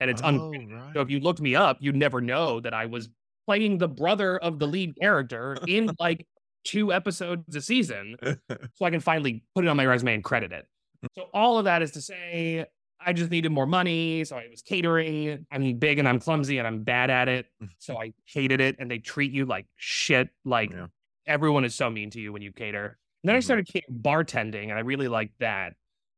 [0.00, 0.90] and it's oh, right.
[0.94, 3.08] so if you looked me up, you'd never know that I was
[3.46, 6.26] playing the brother of the lead character in like
[6.64, 10.52] two episodes a season, so I can finally put it on my resume and credit
[10.52, 10.66] it.
[11.04, 11.08] Mm.
[11.16, 12.66] So all of that is to say,
[13.04, 15.46] I just needed more money, so I was catering.
[15.52, 17.72] I'm big and I'm clumsy and I'm bad at it, mm-hmm.
[17.78, 18.76] so I hated it.
[18.78, 20.30] And they treat you like shit.
[20.44, 20.86] Like yeah.
[21.26, 22.98] everyone is so mean to you when you cater.
[23.24, 23.44] And then I mm-hmm.
[23.44, 25.72] started bartending, and I really liked that.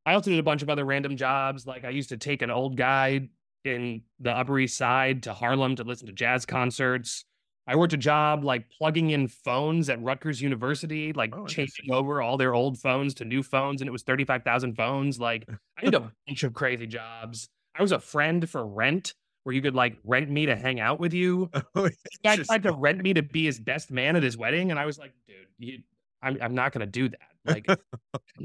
[0.05, 1.65] I also did a bunch of other random jobs.
[1.65, 3.29] Like I used to take an old guy
[3.63, 7.23] in the Upper East Side to Harlem to listen to jazz concerts.
[7.65, 12.21] I worked a job like plugging in phones at Rutgers University, like oh, changing over
[12.21, 15.17] all their old phones to new phones, and it was 35,000 phones.
[15.17, 17.47] Like I did a bunch of crazy jobs.
[17.73, 20.99] I was a friend for rent where you could like rent me to hang out
[20.99, 21.49] with you.
[21.75, 21.89] Oh,
[22.21, 24.85] guy tried to rent me to be his best man at his wedding, and I
[24.85, 25.79] was like, dude, you,
[26.21, 27.19] I'm, I'm not going to do that.
[27.45, 27.67] Like,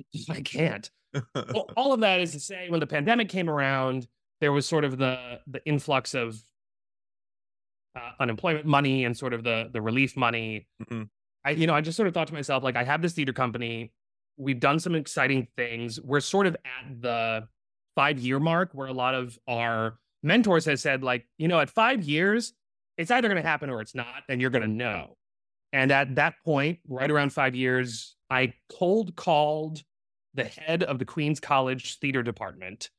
[0.30, 0.90] I can't.
[1.35, 4.08] Well, all of that is to say, when the pandemic came around,
[4.40, 6.40] there was sort of the the influx of
[7.94, 10.66] uh, unemployment money and sort of the the relief money.
[10.82, 11.02] Mm-hmm.
[11.44, 13.35] I, you know, I just sort of thought to myself, like, I have this theater
[13.35, 13.92] company.
[14.38, 16.00] We've done some exciting things.
[16.00, 17.46] We're sort of at the
[17.94, 21.68] five year mark where a lot of our mentors have said, like, you know, at
[21.68, 22.52] five years,
[22.96, 25.16] it's either going to happen or it's not, and you're going to know.
[25.72, 29.82] And at that point, right around five years, I cold called
[30.35, 32.90] the head of the Queens College theater department.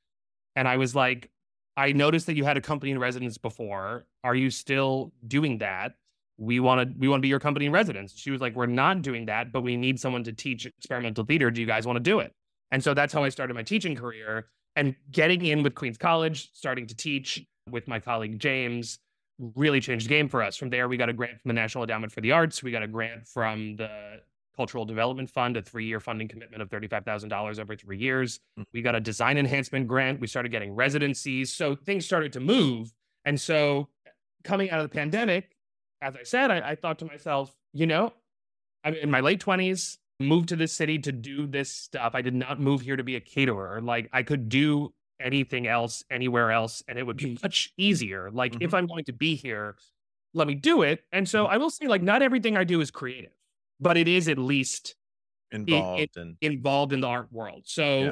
[0.56, 1.30] And I was like,
[1.76, 4.06] I noticed that you had a company in residence before.
[4.24, 5.94] Are you still doing that?
[6.38, 8.14] We want to we want to be your company in residence.
[8.16, 11.52] She was like, We're not doing that, but we need someone to teach experimental theater.
[11.52, 12.32] Do you guys want to do it?
[12.72, 16.50] And so that's how I started my teaching career and getting in with Queens College,
[16.54, 19.00] starting to teach with my colleague James
[19.40, 20.58] really changed the game for us.
[20.58, 22.64] From there, we got a grant from the National Endowment for the Arts.
[22.64, 24.20] We got a grant from the
[24.56, 28.40] Cultural Development Fund, a three year funding commitment of $35,000 over three years.
[28.58, 28.64] Mm-hmm.
[28.74, 30.20] We got a design enhancement grant.
[30.20, 31.52] We started getting residencies.
[31.52, 32.94] So things started to move.
[33.26, 33.90] And so
[34.44, 35.56] coming out of the pandemic,
[36.02, 38.14] as I said, I, I thought to myself, you know,
[38.84, 42.14] I'm in my late 20s, moved to this city to do this stuff.
[42.14, 43.82] I did not move here to be a caterer.
[43.82, 44.94] Like I could do
[45.24, 48.64] anything else anywhere else and it would be much easier like mm-hmm.
[48.64, 49.76] if i'm going to be here
[50.34, 51.54] let me do it and so mm-hmm.
[51.54, 53.32] i will say like not everything i do is creative
[53.80, 54.96] but it is at least
[55.52, 58.12] involved in, involved in the art world so yeah.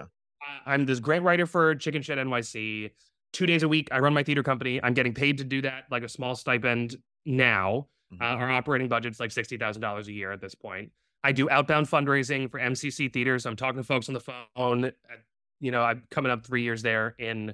[0.65, 2.91] i'm this great writer for Chickenshed nyc
[3.33, 5.85] two days a week i run my theater company i'm getting paid to do that
[5.91, 6.95] like a small stipend
[7.25, 8.21] now mm-hmm.
[8.21, 10.91] uh, our operating budget's like $60000 a year at this point
[11.23, 13.45] I do outbound fundraising for MCC theaters.
[13.45, 14.95] I'm talking to folks on the phone at
[15.61, 17.53] you know, I'm coming up three years there in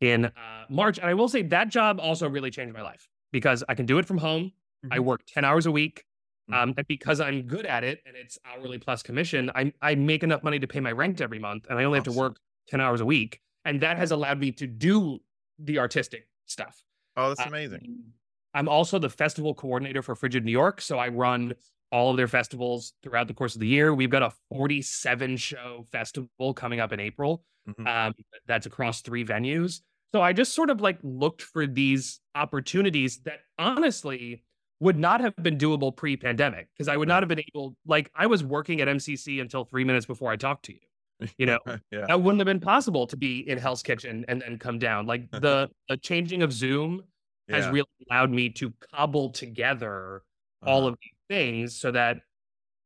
[0.00, 0.98] in uh, March.
[0.98, 3.98] And I will say that job also really changed my life because I can do
[3.98, 4.52] it from home.
[4.90, 5.04] I Mhm.
[5.04, 6.04] work 10 hours a week.
[6.50, 6.54] Mhm.
[6.54, 10.24] Um, and because I'm good at it and it's hourly plus commission, I, I make
[10.24, 12.38] enough money to pay my rent every month and I only have to work
[12.68, 13.40] 10 hours a week.
[13.64, 15.20] And that has allowed me to do
[15.58, 16.82] the artistic stuff.
[17.16, 18.12] Oh, that's Uh, amazing.
[18.54, 20.80] I'm also the festival coordinator for Frigid New York.
[20.80, 21.54] So I run
[21.92, 23.94] all of their festivals throughout the course of the year.
[23.94, 27.44] We've got a 47 show festival coming up in April.
[27.68, 27.86] Mhm.
[27.86, 28.14] Um,
[28.46, 29.82] that's across three venues.
[30.12, 34.42] So I just sort of like looked for these opportunities that honestly
[34.80, 38.10] would not have been doable pre pandemic because I would not have been able, like,
[38.16, 40.80] I was working at MCC until three minutes before I talked to you.
[41.38, 41.60] You know,
[41.92, 42.06] yeah.
[42.08, 45.06] that wouldn't have been possible to be in Hell's Kitchen and then come down.
[45.06, 47.04] Like the the changing of Zoom
[47.48, 47.70] has yeah.
[47.70, 50.22] really allowed me to cobble together
[50.66, 50.88] all Uh-huh.
[50.88, 52.18] of these things so that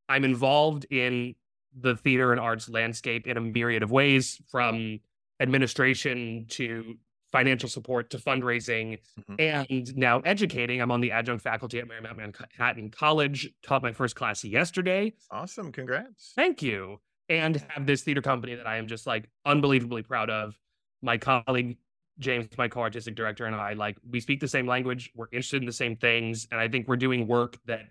[0.09, 1.35] I'm involved in
[1.79, 5.01] the theater and arts landscape in a myriad of ways, from
[5.41, 6.95] administration to
[7.33, 9.41] financial support to fundraising Mhm.
[9.41, 10.81] and now educating.
[10.81, 15.13] I'm on the adjunct faculty at Marymount Manhattan College, taught my first class yesterday.
[15.31, 15.73] awesome.
[15.73, 16.33] Congrats.
[16.37, 17.01] Thank you.
[17.29, 20.57] And have this theater company that I am just like unbelievably proud of.
[21.03, 21.79] My colleague
[22.19, 25.11] James, my co-artistic director, and I like we speak the same language.
[25.15, 27.91] We're interested in the same things, and I think we're doing work that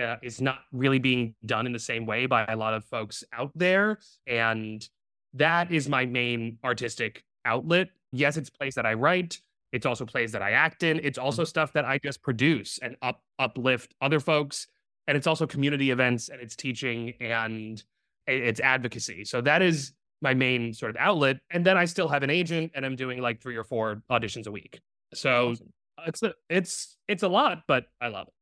[0.00, 3.24] uh, is not really being done in the same way by a lot of folks
[3.32, 3.98] out there.
[4.26, 4.86] And
[5.34, 7.88] that is my main artistic outlet.
[8.12, 9.40] Yes, it's plays that I write.
[9.72, 11.00] It's also plays that I act in.
[11.02, 14.66] It's also stuff that I just produce and up uplift other folks.
[15.08, 17.82] And it's also community events and it's teaching and
[18.26, 19.24] it's advocacy.
[19.24, 21.38] So that is my main sort of outlet.
[21.50, 24.46] And then I still have an agent and I'm doing like three or four auditions
[24.46, 24.80] a week.
[25.14, 25.72] So Awesome.
[26.06, 28.34] it's a, it's it's a lot, but I love it.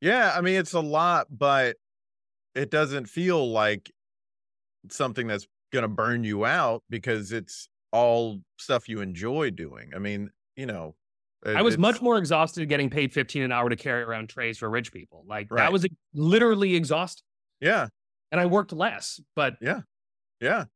[0.00, 1.76] Yeah, I mean it's a lot, but
[2.54, 3.90] it doesn't feel like
[4.90, 9.92] something that's gonna burn you out because it's all stuff you enjoy doing.
[9.94, 10.94] I mean, you know,
[11.44, 14.68] I was much more exhausted getting paid 15 an hour to carry around trays for
[14.68, 15.24] rich people.
[15.26, 15.58] Like Right.
[15.62, 17.24] that was literally exhausting.
[17.60, 17.88] Yeah,
[18.32, 19.82] And I worked less, but Yeah.
[20.40, 20.66] yeah.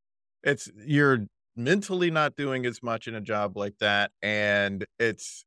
[0.42, 5.44] It's you're mentally not doing as much in a job like that, and it's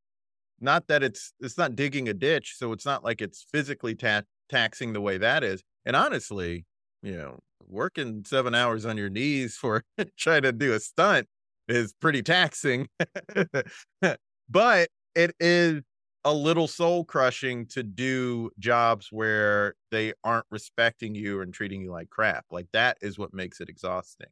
[0.64, 4.24] not that it's it's not digging a ditch, so it's not like it's physically ta-
[4.50, 5.64] taxing the way that is.
[5.86, 6.66] And honestly,
[7.02, 9.84] you know, working seven hours on your knees for
[10.18, 11.28] trying to do a stunt
[11.68, 12.88] is pretty taxing.
[14.50, 15.82] but it is
[16.26, 21.92] a little soul crushing to do jobs where they aren't respecting you and treating you
[21.92, 22.46] like crap.
[22.50, 24.28] Like that is what makes it exhausting.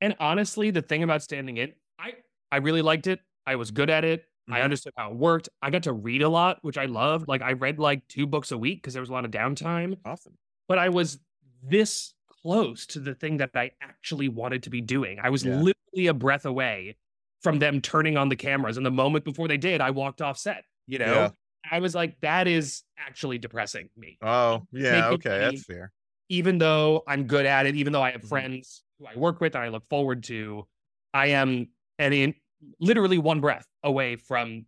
[0.00, 2.14] and honestly, the thing about standing in, I
[2.50, 3.20] I really liked it.
[3.46, 4.24] I was good at it.
[4.50, 4.64] I Mhm.
[4.64, 5.48] understood how it worked.
[5.62, 7.28] I got to read a lot, which I loved.
[7.28, 9.98] Like I read like two books a week because there was a lot of downtime.
[10.04, 10.38] Awesome.
[10.68, 11.18] But I was
[11.62, 15.18] this close to the thing that I actually wanted to be doing.
[15.20, 15.56] I was Yeah.
[15.56, 16.96] literally a breath away
[17.42, 18.76] from them turning on the cameras.
[18.76, 20.64] And the moment before they did, I walked off set.
[20.86, 21.30] You know, Yeah.
[21.70, 24.18] I was like, that is actually depressing me.
[24.22, 25.08] Oh, yeah.
[25.10, 25.28] Okay.
[25.30, 25.92] money That's fair.
[26.28, 28.28] even though I'm good at it, even though I have Mhm.
[28.28, 30.66] friends who I work with and I look forward to,
[31.14, 32.34] I am and in
[32.80, 34.66] literally one breath away from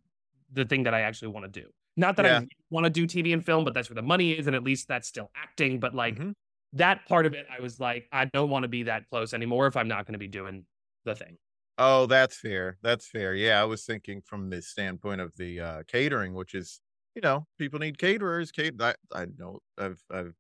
[0.52, 1.68] the thing that I actually want to do.
[1.96, 2.40] Not that Yeah.
[2.40, 4.62] I want to do TV and film, but that's where the money is, and at
[4.64, 5.80] least that's still acting.
[5.80, 6.34] But like Mhm.
[6.74, 9.66] that part of it, I was like, I don't want to be that close anymore
[9.66, 10.66] if I'm not going to be doing
[11.04, 11.38] the thing.
[11.76, 12.78] Oh, that's fair.
[12.82, 13.34] That's fair.
[13.34, 13.60] Yeah.
[13.60, 16.80] I was thinking from the standpoint of the uh, catering, which is,
[17.14, 18.50] you know, people need caterers.
[18.50, 20.34] Cat- I, I know I've, I've,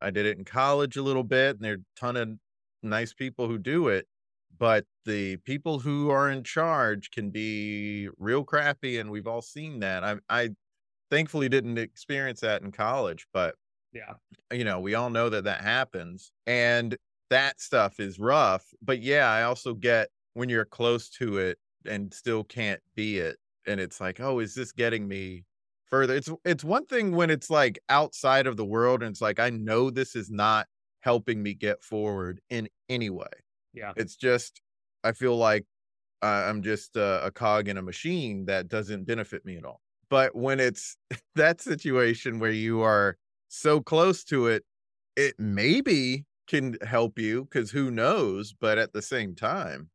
[0.00, 2.30] I did it in college a little bit, and there are a ton of
[2.82, 4.06] nice people who do it.
[4.58, 9.80] But the people who are in charge can be real crappy, and we've all seen
[9.80, 10.04] that.
[10.04, 10.50] I, I
[11.10, 13.56] thankfully didn't experience that in college, but
[13.92, 14.18] Yeah.
[14.52, 16.96] you know, we all know that that happens and
[17.30, 18.72] that stuff is rough.
[18.80, 23.36] But yeah, I also get when you're close to it and still can't be it.
[23.66, 25.44] And it's like, oh, is this getting me
[25.84, 26.14] further?
[26.14, 29.50] It's it's one thing when it's like outside of the world and it's like, I
[29.50, 30.66] know this is not
[31.00, 33.28] helping me get forward in any way.
[33.78, 33.92] Yeah.
[33.96, 34.60] It's just,
[35.04, 35.64] I feel like
[36.22, 39.80] I'm just a, a cog in a machine that doesn't benefit me at all.
[40.10, 40.96] But when it's
[41.36, 43.16] that situation where you are
[43.48, 44.64] so close to it,
[45.16, 48.52] it maybe can help you because who knows?
[48.52, 49.90] But at the same time,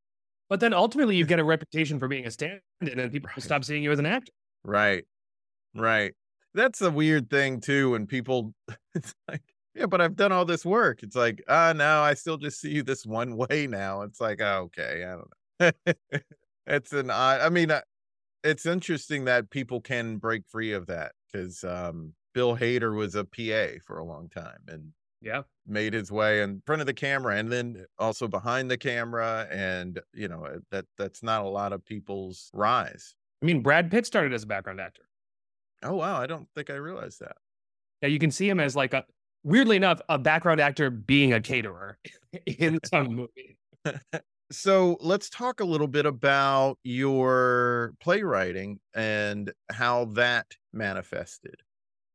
[0.49, 3.43] But then ultimately, you get a reputation for being a stand in, and people Right.
[3.43, 4.31] stop seeing you as an actor.
[4.63, 5.05] right,
[5.75, 6.13] right.
[6.53, 7.91] That's a weird thing too.
[7.91, 8.53] When people,
[8.95, 11.03] it's like, yeah, but I've done all this work.
[11.03, 14.01] It's like, ah, no, I still just see you this one way now.
[14.01, 15.93] It's like, oh, okay, I don't know.
[16.67, 17.41] it's an odd.
[17.41, 17.82] I mean, uh,
[18.43, 23.26] it's interesting that people can break free of that because um, Bill Hader was a
[23.26, 25.43] PA for a long time, and Yeah.
[25.65, 30.01] made his way in front of the camera and then also behind the camera and
[30.13, 34.05] you know uh, that that's not a lot of people's rise I mean, Brad Pitt
[34.05, 35.03] started as a background actor.
[35.84, 37.38] oh wow i don't think i realized that
[38.01, 39.05] Yeah, you can see him as like a
[39.43, 41.97] weirdly enough, a background actor being a caterer
[42.45, 43.57] in some movie.
[44.51, 51.55] so let's talk a little bit about your playwriting and how that manifested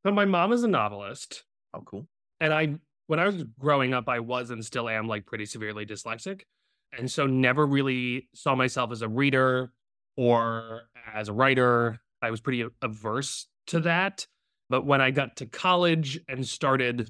[0.03, 1.43] But my mom is a novelist.
[1.73, 2.07] oh cool
[2.39, 2.75] and I
[3.07, 6.41] when I was growing up, I was and still am like pretty severely dyslexic,
[6.95, 9.71] and so never really saw myself as a reader
[10.15, 11.99] or as a writer.
[12.21, 14.27] I was pretty averse to that.
[14.69, 17.09] But when I got to college and started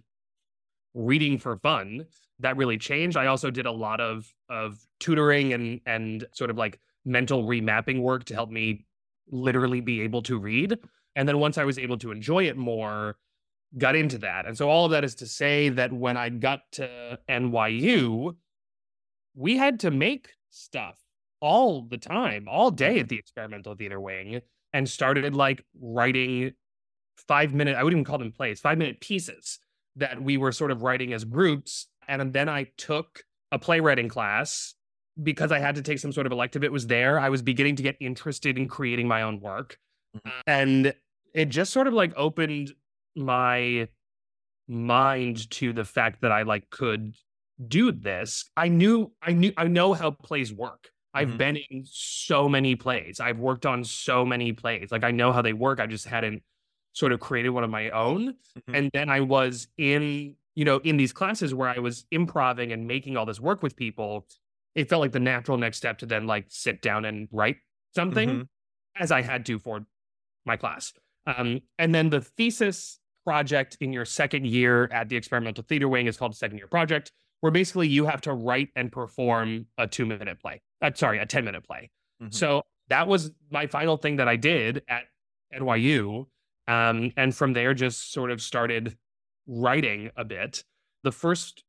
[0.94, 2.06] reading for fun,
[2.40, 3.18] that really changed.
[3.18, 8.02] I also did a lot of of tutoring and and sort of like mental remapping
[8.02, 8.86] work to help me
[9.32, 10.78] literally be able to read.
[11.16, 13.18] And then once I was able to enjoy it more,
[13.78, 14.46] got into that.
[14.46, 18.36] And so all of that is to say that when I got to NYU,
[19.36, 20.98] we had to make stuff
[21.42, 23.00] all the time, all day mm-hmm.
[23.02, 24.42] at the experimental theater wing,
[24.74, 26.54] and started like writing
[27.28, 29.60] five minute, I wouldn't even call them plays, five minute pieces
[29.96, 31.88] that we were sort of writing as groups.
[32.08, 34.76] And then I took a playwriting class
[35.22, 36.64] because I had to take some sort of elective.
[36.64, 37.20] It was there.
[37.20, 39.78] I was beginning to get interested in creating my own work.
[40.16, 40.32] Mhm.
[40.48, 40.94] And
[41.34, 42.74] it just sort of like opened
[43.16, 43.88] my
[44.68, 47.16] mind to the fact that I like could
[47.68, 48.50] do this.
[48.56, 50.92] I knew I knew I know how plays work.
[51.14, 51.38] I've Mhm.
[51.38, 53.20] been in so many plays.
[53.20, 54.92] I've worked on so many plays.
[54.92, 55.80] Like I know how they work.
[55.80, 56.44] I just hadn't
[57.00, 58.36] sort of created one of my own.
[58.58, 58.78] Mhm.
[58.78, 62.86] And then I was in, you know, in these classes where I was improving and
[62.88, 64.28] making all this work with people.
[64.76, 67.58] It felt like the natural next step to then like sit down and write
[67.96, 68.48] something Mhm.
[68.98, 69.86] as I had to for
[70.46, 70.94] my class.
[71.26, 76.08] Um, and then the thesis project in your second year at the experimental theater wing
[76.08, 79.88] is called a second year project, where basically you have to write and perform a
[79.88, 80.62] two minute play.
[80.82, 81.90] Uh, sorry, a 10 minute play.
[82.22, 82.34] Mhm.
[82.34, 85.06] So that was my final thing that I did at
[85.54, 86.28] NYU.
[86.70, 88.98] Um, and from there, just sort of started
[89.48, 90.64] writing a bit.
[91.04, 91.64] The first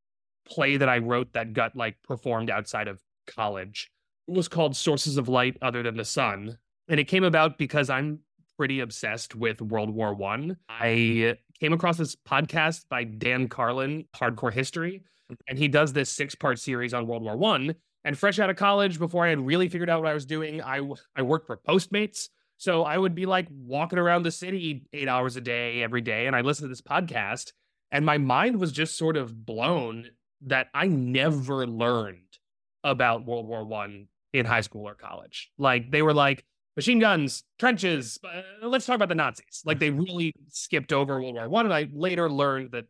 [0.47, 3.91] play that I wrote that got like performed outside of college
[4.27, 6.59] was called Sources of Light Other Than the Sun.
[6.89, 8.21] And it came about because I'm
[8.57, 10.57] pretty obsessed with World War One.
[10.69, 11.37] I.
[11.61, 15.03] came across this podcast by Dan Carlin, Hardcore History,
[15.47, 17.75] and he does this six-part series on World War One.
[18.03, 20.63] And fresh out of college, before I had really figured out what I was doing,
[20.63, 20.81] I
[21.15, 22.31] I worked for Postmates.
[22.61, 26.27] So I would be like walking around the city eight hours a day every day,
[26.27, 27.53] and I listened to this podcast,
[27.91, 30.11] and my mind was just sort of blown
[30.43, 32.37] that I never learned
[32.85, 35.51] about World War One in high school or college.
[35.57, 36.45] Like they were like
[36.77, 38.19] machine guns, trenches.
[38.23, 39.63] Uh, let's talk about the Nazis.
[39.65, 42.85] Like they really skipped over World War One, and I later learned that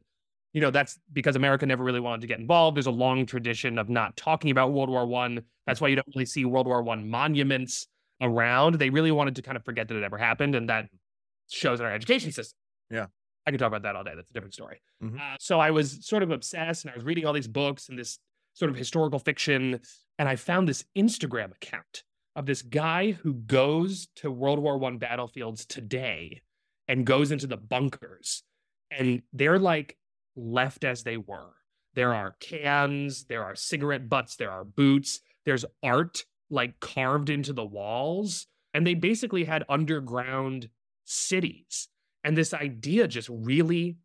[0.53, 2.77] you know that's because America never really wanted to get involved.
[2.77, 5.43] There's a long tradition of not talking about World War One.
[5.65, 7.87] That's why you don't really see World War One monuments
[8.21, 8.77] around.
[8.77, 10.89] They really wanted to kind of forget that it ever happened, and that
[11.51, 12.57] shows in our education system.
[12.91, 13.07] Yeah.
[13.47, 14.13] I could talk about that all day.
[14.15, 14.81] That's a different story.
[15.03, 15.19] Mhm.
[15.19, 17.99] Uh, so I was sort of obsessed, and I was reading all these books and
[17.99, 18.19] this
[18.55, 19.81] sort of historical fiction,
[20.19, 22.05] and I found this Instagram account
[22.37, 26.43] of this guy who goes to World War One battlefields today
[26.87, 28.43] and goes into the bunkers,
[28.91, 29.97] and they're like
[30.37, 31.55] left as they were.
[31.95, 37.53] There are cans, there are cigarette butts, there are boots, there's art like carved into
[37.53, 40.69] the walls, and they basically had underground
[41.05, 41.89] cities.
[42.25, 43.97] And this idea just really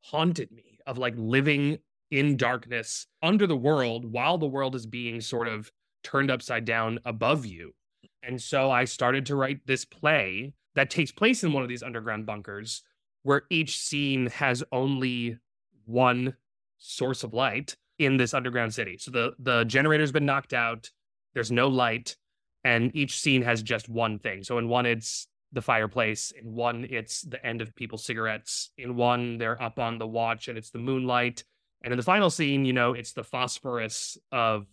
[0.00, 1.78] haunted me of like living
[2.10, 5.70] in darkness under the world while the world is being sort of
[6.02, 7.74] turned upside down above you.
[8.22, 11.82] And so I started to write this play that takes place in one of these
[11.82, 12.82] underground bunkers
[13.22, 15.38] where each scene has only
[15.84, 16.36] one
[16.78, 18.96] source of light in this underground city.
[18.98, 20.90] So the the generator's been knocked out,
[21.34, 22.16] there's no light,
[22.64, 24.42] and each scene has just one thing.
[24.42, 28.96] So in one it's the fireplace, in one it's the end of people's cigarettes, in
[28.96, 31.44] one they're up on the watch and it's the moonlight,
[31.82, 34.66] and in the final scene, you know, it's the phosphorus of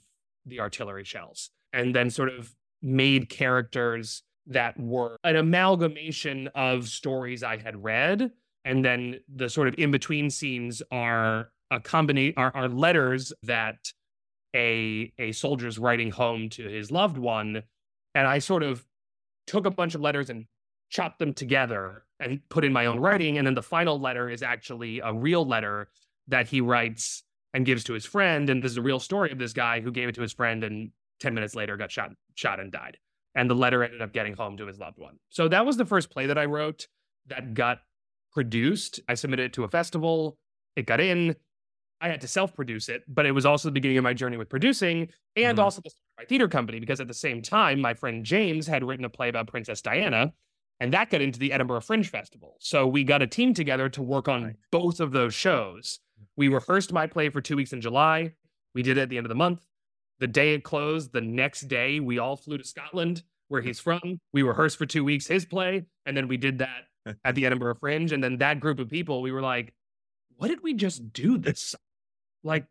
[0.45, 1.51] the artillery shells.
[1.74, 8.32] And then sort of made characters that were an amalgamation of stories I had read.
[8.66, 13.78] And then the sort of in between scenes are a combination are, are letters that
[14.56, 17.64] a a soldier's writing home to his loved one.
[18.16, 18.86] And I sort of
[19.47, 20.45] took a bunch of letters and
[20.89, 23.38] chopped them together and put in my own writing.
[23.38, 25.89] And then the final letter is actually a real letter
[26.28, 27.24] that he writes
[27.54, 28.50] and gives to his friend.
[28.50, 30.64] And this is a real story of this guy who gave it to his friend
[30.64, 32.97] and 10 minutes later got shot shot and died.
[33.36, 35.18] And the letter ended up getting home to his loved one.
[35.30, 36.88] So that was the first play that I wrote
[37.28, 37.80] that got
[38.32, 39.00] produced.
[39.08, 40.38] I submitted it to a festival.
[40.76, 41.36] It got in.
[42.02, 44.38] I had to self produce it, but it was also the beginning of my journey
[44.38, 45.62] with producing and Mhm.
[45.62, 48.68] also the start of my theater company because at the same time, my friend James
[48.68, 50.34] had written a play about Princess Diana
[50.80, 52.56] and that got into the Edinburgh Fringe Festival.
[52.60, 56.00] So we got a team together to work on both of those shows.
[56.38, 58.34] We rehearsed my play for two weeks in July.
[58.74, 59.62] We did it at the end of the month.
[60.20, 64.20] The day it closed, the next day, we all flew to Scotland, where he's from.
[64.32, 66.88] We rehearsed for two weeks his play, and then we did that
[67.26, 68.12] at the Edinburgh Fringe.
[68.14, 69.74] And then that group of people, we were like,
[70.38, 71.60] what did we just do this?
[71.62, 71.82] summer?
[72.44, 72.66] Like,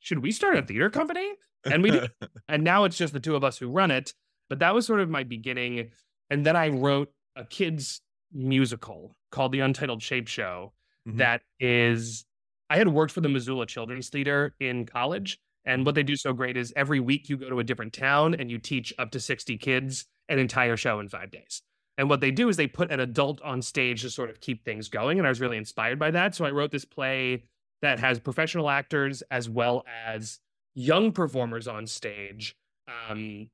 [0.00, 1.32] should we start a theater company?
[1.64, 2.10] And we did.
[2.48, 4.12] and now it's just the two of us who run it.
[4.50, 5.90] But that was sort of my beginning.
[6.30, 8.00] And then I wrote a kids
[8.32, 10.72] musical called The Untitled Shape Show
[11.08, 11.18] Mhm.
[11.18, 12.24] that is
[12.70, 15.38] I had worked for the Missoula Children's Theater in college.
[15.66, 18.34] And what they do so great is every week you go to a different town
[18.34, 21.62] and you teach up to 60 kids an entire show in five days.
[21.98, 24.64] And what they do is they put an adult on stage to sort of keep
[24.64, 25.18] things going.
[25.18, 26.34] And I was really inspired by that.
[26.34, 27.44] So I wrote this play
[27.84, 30.40] that has professional actors as well as
[30.74, 32.56] young performers on stage.
[32.88, 33.50] Um,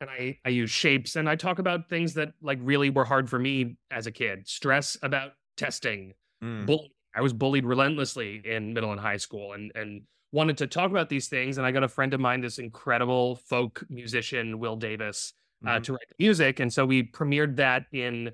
[0.00, 3.30] and I, I use shapes and I talk about things that like really were hard
[3.30, 6.12] for me as a kid stress about testing,
[6.44, 6.66] Mm.
[6.66, 6.90] bullying.
[7.14, 11.08] I was bullied relentlessly in middle and high school and and wanted to talk about
[11.08, 11.56] these things.
[11.56, 15.32] And I got a friend of mine, this incredible folk musician, Will Davis,
[15.66, 15.82] uh, Mhm.
[15.84, 16.60] to write the music.
[16.60, 18.32] And so we premiered that in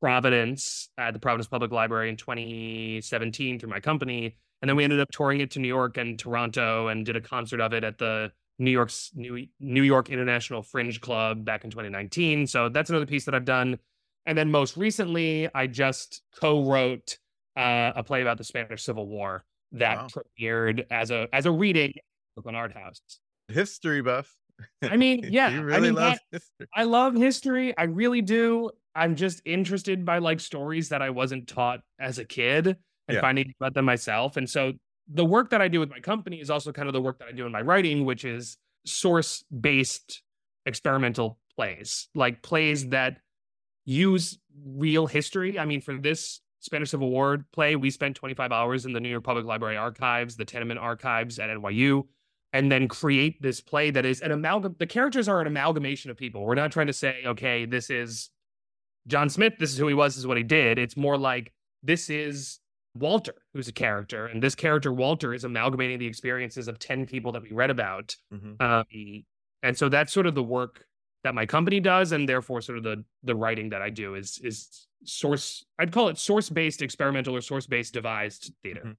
[0.00, 4.36] Providence at the Providence Public Library in 2017 through my company.
[4.64, 7.20] And then we ended up touring it to New York and Toronto and did a
[7.20, 11.70] concert of it at the New York's New New York International Fringe Club back in
[11.70, 12.46] 2019.
[12.46, 13.78] So that's another piece that I've done.
[14.24, 17.18] And then most recently, I just co-wrote
[17.58, 20.08] uh, a play about the Spanish Civil War that Wow.
[20.40, 22.02] premiered as a as a reading at
[22.34, 23.02] Brooklyn Art House.
[23.48, 24.34] History buff.
[24.80, 26.66] I mean, yeah, you I mean, love that- history.
[26.74, 27.76] I love history.
[27.76, 28.70] I really do.
[28.94, 32.78] I'm just interested by like stories that I wasn't taught as a kid
[33.08, 33.20] and Yeah.
[33.20, 34.36] finding about them myself.
[34.36, 34.72] And so
[35.06, 37.28] the work that I do with my company is also kind of the work that
[37.28, 40.22] I do in my writing, which is source based
[40.66, 43.18] experimental plays, like plays that
[43.84, 45.58] use real history.
[45.58, 49.10] I mean, for this Spanish Civil War play, we spent 25 hours in the New
[49.10, 52.06] York Public Library archives, the tenement archives at NYU,
[52.54, 54.74] and then create this play that is an amalgam.
[54.78, 56.42] The characters are an amalgamation of people.
[56.44, 58.30] We're not trying to say, okay, this is
[59.06, 60.78] John Smith, this is who he was, this is what he did.
[60.78, 61.52] It's more like
[61.82, 62.60] this is
[62.94, 67.32] Walter, who's a character, and this character Walter is amalgamating the experiences of 10 people
[67.32, 68.16] that we read about.
[68.32, 68.60] Mhm.
[68.60, 69.24] Um,
[69.62, 70.86] and so that's sort of the work
[71.24, 74.38] that my company does, and therefore sort of the the writing that I do is
[74.44, 75.64] is source.
[75.78, 78.84] I'd call it source based experimental or source based devised theater.
[78.84, 78.96] Mhm.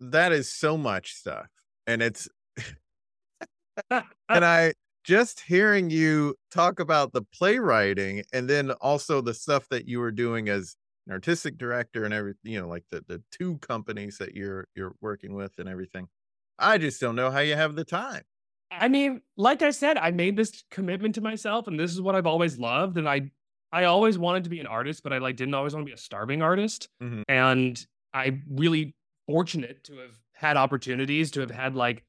[0.00, 1.48] That is so much stuff.
[1.86, 2.28] And it's
[4.28, 4.72] and I
[5.04, 10.10] just hearing you talk about the playwriting and then also the stuff that you were
[10.10, 10.76] doing as
[11.06, 14.94] an artistic director and every you know like the the two companies that you're you're
[15.00, 16.08] working with and everything.
[16.58, 18.22] I just don't know how you have the time.
[18.70, 22.14] I mean, like I said, I made this commitment to myself, and this is what
[22.14, 22.98] I've always loved.
[22.98, 23.30] And I,
[23.72, 25.94] I always wanted to be an artist, but I like didn't always want to be
[25.94, 26.88] a starving artist.
[27.02, 27.22] Mhm.
[27.28, 28.96] And I'm really
[29.26, 32.04] fortunate to have had opportunities to have had like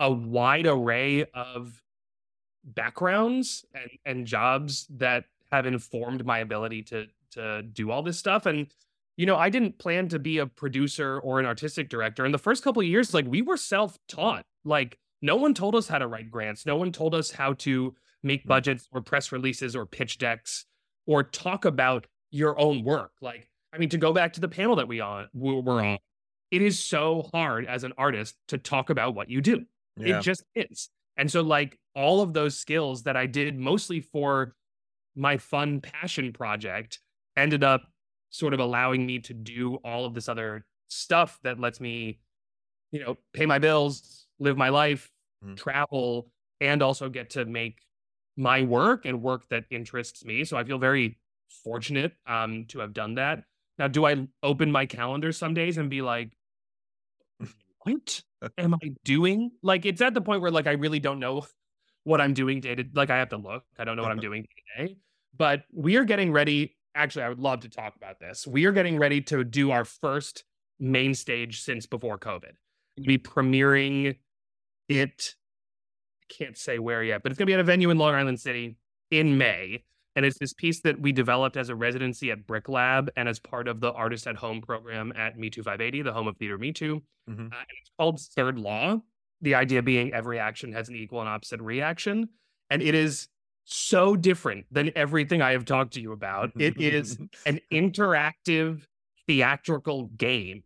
[0.00, 1.82] a wide array of
[2.64, 8.46] backgrounds and and jobs that have informed my ability to to do all this stuff.
[8.46, 8.66] And
[9.16, 12.24] you know, I didn't plan to be a producer or an artistic director.
[12.24, 14.44] In the first couple of years, like we were self-taught.
[14.64, 16.64] Like no one told us how to write grants.
[16.64, 18.48] No one told us how to make Mm.
[18.48, 20.64] budgets or press releases or pitch decks
[21.06, 23.12] or talk about your own work.
[23.20, 25.98] Like, I mean, to go back to the panel that we on we- we're on,
[26.50, 29.66] it is so hard as an artist to talk about what you do.
[29.96, 30.18] Yeah.
[30.18, 30.88] It just is.
[31.16, 34.54] And so, like, all of those skills that I did mostly for
[35.14, 37.00] my fun passion project
[37.40, 37.82] ended up
[38.30, 42.20] sort of allowing me to do all of this other stuff that lets me,
[42.92, 45.10] you know, pay my bills, live my life,
[45.42, 45.56] Mhm.
[45.56, 47.82] travel, and also get to make
[48.36, 50.44] my work and work that interests me.
[50.44, 51.18] So I feel very
[51.64, 53.44] fortunate um, to have done that.
[53.78, 56.32] Now, do I open my calendar some days and be like,
[57.84, 58.22] what
[58.58, 59.52] am I doing?
[59.62, 61.46] Like, it's at the point where like I really don't know
[62.04, 63.64] what I'm doing day to like I have to look.
[63.78, 64.96] I don't know what I'm doing today.
[65.36, 66.76] But we are getting ready.
[66.94, 68.46] Actually, I would love to talk about this.
[68.46, 70.44] We are getting ready to do our first
[70.78, 72.52] main stage since before COVID.
[72.98, 74.16] We'll be premiering
[74.88, 75.34] it.
[76.22, 78.40] I can't say where yet, but it's gonna be at a venue in Long Island
[78.40, 78.76] City
[79.10, 79.84] in May.
[80.16, 83.38] And it's this piece that we developed as a residency at Brick Lab and as
[83.38, 87.02] part of the Artist at Home program at Mitu 580, the home of Theater Mitu.
[87.28, 87.52] Mhm.
[87.52, 89.00] Uh, and it's called Third Law.
[89.40, 92.28] The idea being every action has an equal and opposite reaction.
[92.68, 93.28] And it is
[93.70, 96.50] so different than everything I have talked to you about.
[96.58, 98.82] It is an interactive
[99.26, 100.64] theatrical game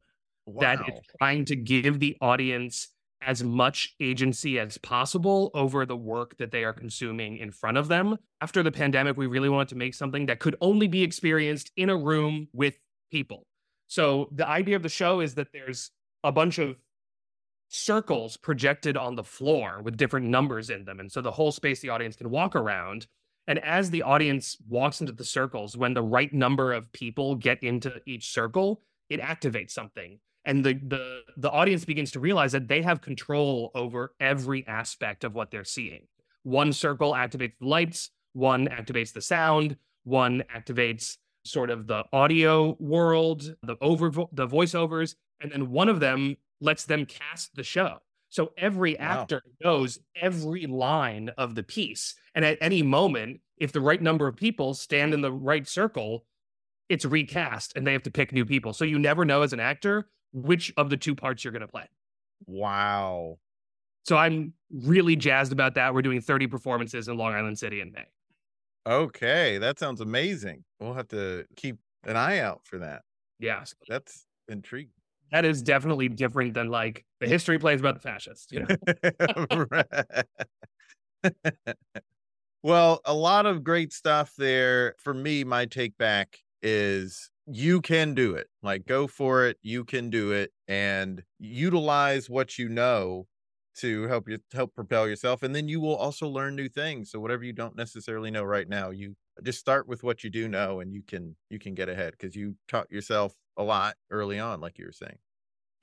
[0.60, 2.88] that it's trying to give the audience
[3.26, 7.88] as much agency as possible over the work that they are consuming in front of
[7.88, 8.16] them.
[8.40, 11.88] After the pandemic, we really wanted to make something that could only be experienced in
[11.88, 12.78] a room with
[13.10, 13.46] people.
[13.86, 15.90] So the idea of the show is that there's
[16.22, 16.76] a bunch of
[17.74, 21.00] circles projected on the floor with different numbers in them.
[21.00, 23.06] And so the whole space the audience can walk around.
[23.46, 27.62] And as the audience walks into the circles, when the right number of people get
[27.62, 32.68] into each circle, it activates something and the the the audience begins to realize that
[32.68, 36.06] they have control over every aspect of what they're seeing.
[36.42, 42.76] One circle activates the lights, one activates the sound, one activates sort of the audio
[42.78, 47.98] world, the over the voiceovers, and then one of them lets them cast the show.
[48.28, 49.70] So every actor wow.
[49.70, 52.14] knows every line of the piece.
[52.34, 56.24] And at any moment, if the right number of people stand in the right circle,
[56.88, 58.72] it's recast and they have to pick new people.
[58.72, 61.68] So you never know as an actor which of the two parts you're going to
[61.68, 61.88] play.
[62.46, 63.38] Wow.
[64.04, 65.94] So I'm really jazzed about that.
[65.94, 68.06] We're doing 30 performances in Long Island City in May.
[68.86, 70.64] Okay, that sounds amazing.
[70.80, 73.02] We'll have to keep an eye out for that.
[73.38, 73.64] Yeah.
[73.88, 74.90] That's intriguing.
[75.34, 80.22] That is definitely different than like the history plays about the fascists, you know.
[82.62, 84.94] well, a lot of great stuff there.
[85.00, 88.46] For me, my take back is you can do it.
[88.62, 89.58] Like go for it.
[89.60, 93.26] You can do it and utilize what you know
[93.78, 97.10] to help you help propel yourself and then you will also learn new things.
[97.10, 100.46] So whatever you don't necessarily know right now, you just start with what you do
[100.46, 104.38] know and you can you can get ahead because you taught yourself a lot early
[104.38, 105.18] on like you were saying.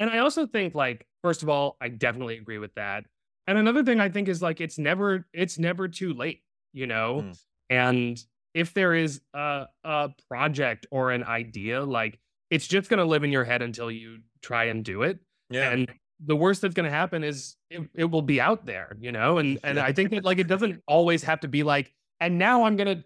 [0.02, 3.06] And I also think like first of all, I definitely agree with that.
[3.46, 6.42] And another thing I think is like it's never it's never too late,
[6.74, 7.22] you know?
[7.24, 7.40] Mm.
[7.70, 8.26] And
[8.56, 13.24] if there is a, a project or an idea, like it's just going to live
[13.24, 15.20] in your head until you try and do it.
[15.52, 15.70] Yeah.
[15.70, 15.92] And
[16.26, 19.38] the worst that's going to happen is it, it will be out there, you know?
[19.38, 22.64] And, and I think that like, it doesn't always have to be like, and now
[22.64, 23.04] I'm going to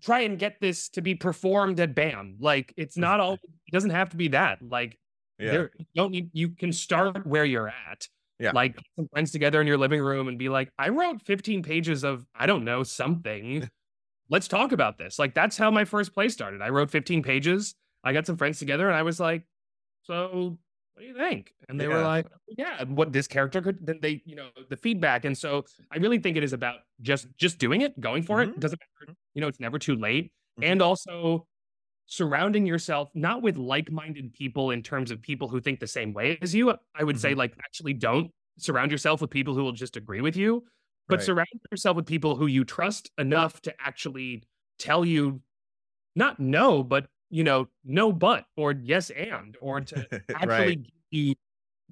[0.00, 2.36] try and get this to be performed at BAM.
[2.40, 4.58] Like it's not all, it doesn't have to be that.
[4.62, 4.98] Like
[5.42, 5.50] yeah.
[5.50, 8.08] there, you don't need, you can start where you're at.
[8.38, 8.52] Yeah.
[8.54, 12.02] Like some friends together in your living room and be like, I wrote 15 pages
[12.02, 13.68] of, I don't know, something
[14.30, 15.18] let's talk about this.
[15.18, 16.62] Like that's how my first play started.
[16.62, 17.74] I wrote 15 pages.
[18.02, 19.44] I got some friends together and I was like,
[20.02, 20.58] so
[20.94, 21.52] what do you think?
[21.68, 21.94] And they yeah.
[21.94, 25.24] were like, yeah, what this character could then they, you know, the feedback.
[25.24, 28.52] And so I really think it is about just just doing it, going for mm-hmm.
[28.52, 28.56] it.
[28.56, 28.60] it.
[28.60, 30.32] Doesn't matter, you know, it's never too late.
[30.58, 30.72] Mm-hmm.
[30.72, 31.46] And also
[32.12, 36.38] surrounding yourself not with like-minded people in terms of people who think the same way
[36.42, 36.70] as you.
[36.94, 37.20] I would mm-hmm.
[37.20, 40.62] say like actually don't surround yourself with people who will just agree with you
[41.08, 41.24] but right.
[41.26, 44.42] surround yourself with people who you trust enough to actually
[44.78, 45.40] tell you
[46.14, 50.82] not no, but you know, no but or yes and or to actually right.
[51.10, 51.34] give you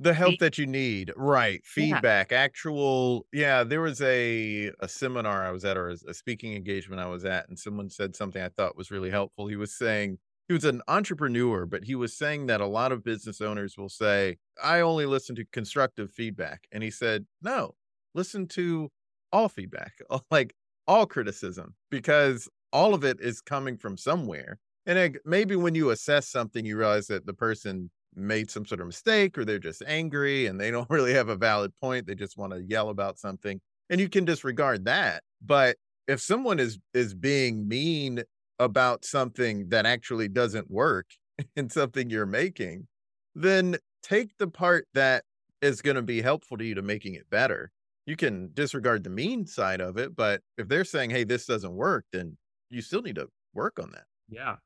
[0.01, 2.38] the help that you need right feedback yeah.
[2.38, 7.07] actual yeah there was a a seminar i was at or a speaking engagement i
[7.07, 10.55] was at and someone said something i thought was really helpful he was saying he
[10.55, 14.36] was an entrepreneur but he was saying that a lot of business owners will say
[14.62, 17.74] i only listen to constructive feedback and he said no
[18.14, 18.90] listen to
[19.32, 19.92] all feedback,
[20.30, 20.55] like
[20.86, 24.59] all criticism, because all of it is coming from somewhere.
[24.86, 28.81] And it, maybe when you assess something, you realize that the person made some sort
[28.81, 32.07] of mistake or they're just angry and they don't really have a valid point.
[32.07, 33.61] They just want to yell about something.
[33.89, 35.23] And you can disregard that.
[35.43, 38.23] But if someone is is being mean
[38.59, 41.07] about something that actually doesn't work
[41.57, 42.87] in something you're making,
[43.35, 45.25] then take the part that
[45.63, 47.71] is going to be helpful to you to making it better
[48.11, 51.75] you can disregard the mean side of it, but if they're saying, "Hey, this doesn't
[51.75, 52.37] work," then
[52.69, 54.05] you still need to work on that.
[54.29, 54.57] Yeah,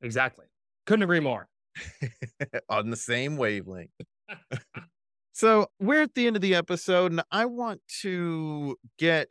[0.00, 0.46] exactly.
[0.86, 1.48] Couldn't agree more.
[2.68, 3.90] on the same wavelength.
[5.32, 9.28] so we're at the end of the episode, and I want to get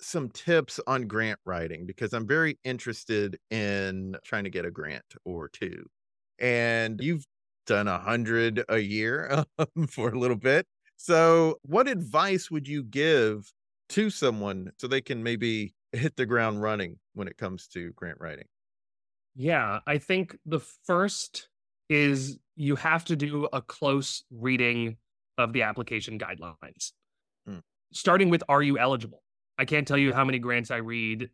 [0.00, 5.04] some tips on grant writing because I'm very interested in trying to get a grant
[5.24, 5.86] or two.
[6.38, 7.24] And you've
[7.66, 10.66] done a hundred a year um, for a little bit.
[10.96, 13.52] So, what advice would you give
[13.90, 18.18] to someone so they can maybe hit the ground running when it comes to grant
[18.20, 18.46] writing?
[19.34, 21.48] Yeah, I think the first
[21.88, 24.96] is you have to do a close reading
[25.38, 26.92] of the application guidelines.
[27.46, 27.58] Hmm.
[27.92, 29.22] Starting with are you eligible?
[29.58, 31.30] I can't tell you how many grants I read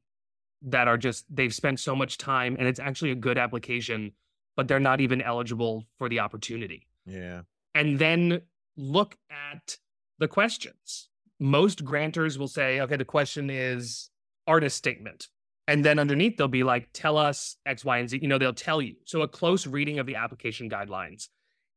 [0.62, 4.12] that are just they've spent so much time and it's actually a good application,
[4.56, 6.86] but they're not even eligible for the opportunity.
[7.06, 7.42] Yeah.
[7.74, 8.42] And then
[8.76, 9.78] look at
[10.18, 11.08] the questions.
[11.40, 14.10] Most grantors will say, okay, the question is
[14.46, 15.28] artist statement.
[15.68, 18.18] And then underneath, they'll be like, tell us X, Y, and Z.
[18.20, 18.96] You know, they'll tell you.
[19.04, 21.28] So a close reading of the application guidelines.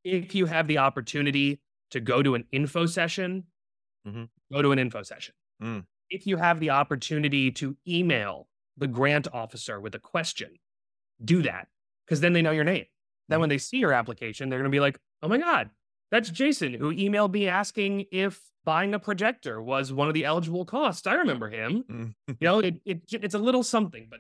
[0.04, 1.60] if you have the opportunity
[1.90, 3.44] to go to an info session,
[4.08, 4.30] Mhm.
[4.54, 5.34] go to an info session.
[5.60, 5.88] Mm.
[6.12, 10.60] If you have the opportunity to email the grant officer with a question,
[11.24, 11.70] do that
[12.06, 12.86] because then they know your name.
[13.30, 13.42] Then Mhm.
[13.42, 15.72] when they see your application, they're going to be like, oh my God,
[16.12, 20.66] that's Jason who emailed me asking if buying a projector was one of the eligible
[20.66, 21.06] costs.
[21.08, 21.84] I remember him.
[21.90, 22.14] Mm.
[22.40, 24.20] You know, it, it it's a little something, but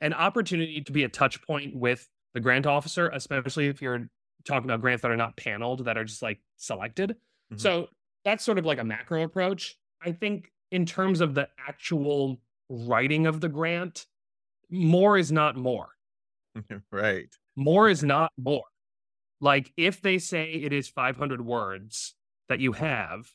[0.00, 4.08] an opportunity to be a touch point with the grant officer, especially if you're
[4.44, 7.16] talking about grants that are not paneled, that are just like selected.
[7.52, 7.60] Mhm.
[7.60, 7.88] So
[8.24, 9.76] that's sort of like a macro approach.
[10.02, 14.06] I think in terms of the actual writing of the grant,
[14.70, 15.88] more is not more.
[16.92, 17.28] right.
[17.56, 18.64] More is not more.
[19.40, 22.14] Like if they say it is 500 words
[22.48, 23.30] that you have,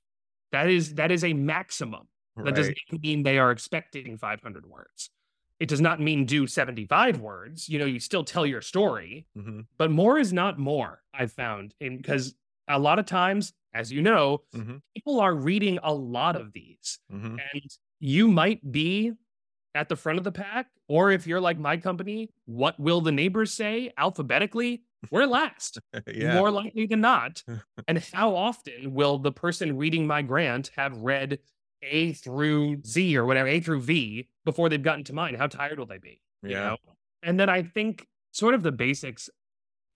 [0.51, 2.07] that is that is a maximum.
[2.43, 5.11] That doesn't mean they are expecting 500 words.
[5.59, 7.69] It does not mean do 75 words.
[7.69, 9.67] You know, you still tell your story, Mhm.
[9.77, 11.75] but more is not more, I've found.
[11.79, 12.35] And because
[12.67, 14.81] a lot of times, as you know, Mhm.
[14.95, 16.99] people are reading a lot of these.
[17.09, 17.43] Mhm.
[17.53, 17.61] And
[17.99, 19.13] you might be
[19.75, 23.11] at the front of the pack, or if you're like my company, what will the
[23.11, 24.83] neighbors say alphabetically?
[25.09, 26.35] We're last yeah.
[26.35, 27.43] more likely than not.
[27.87, 31.39] and how often will the person reading my grant have read
[31.81, 35.35] A through Z or whatever, A through V before they've gotten to mine?
[35.35, 36.21] How tired will they be?
[36.43, 36.69] you Yeah.
[36.69, 36.77] know?
[37.23, 39.29] And then I think sort of the basics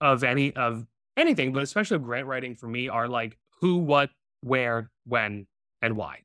[0.00, 0.86] of any of
[1.16, 4.10] anything, but especially of grant writing for me are like who, what,
[4.42, 5.46] where, when,
[5.82, 6.22] and why.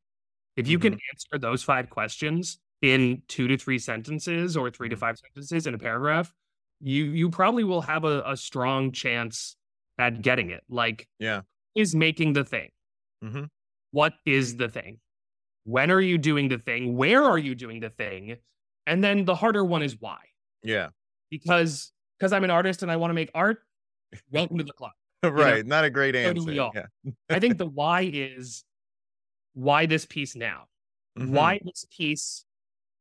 [0.58, 4.96] If you can answer those five questions in two to three sentences or 3 to
[4.96, 5.00] Mhm.
[5.00, 6.34] five sentences in a paragraph,
[6.82, 9.56] you you probably will have a, a strong chance
[9.98, 10.64] at getting it.
[10.70, 11.42] Like, Yeah.
[11.76, 12.70] is making the thing?
[13.24, 13.50] Mhm.
[13.92, 15.00] What is the thing?
[15.66, 16.96] When are you doing the thing?
[16.98, 18.38] Where are you doing the thing?
[18.88, 20.20] And then the harder one is why.
[20.64, 20.90] Yeah.
[21.30, 23.60] Because because I'm an artist and I want to make art.
[24.32, 24.92] Welcome to the club.
[25.24, 25.66] right.
[25.66, 26.44] Not a great answer.
[26.44, 26.56] we.
[26.56, 26.70] Yeah.
[27.30, 28.64] I think the why is
[29.54, 30.66] why this piece now?
[31.20, 31.30] Mhm.
[31.30, 32.46] Why this piece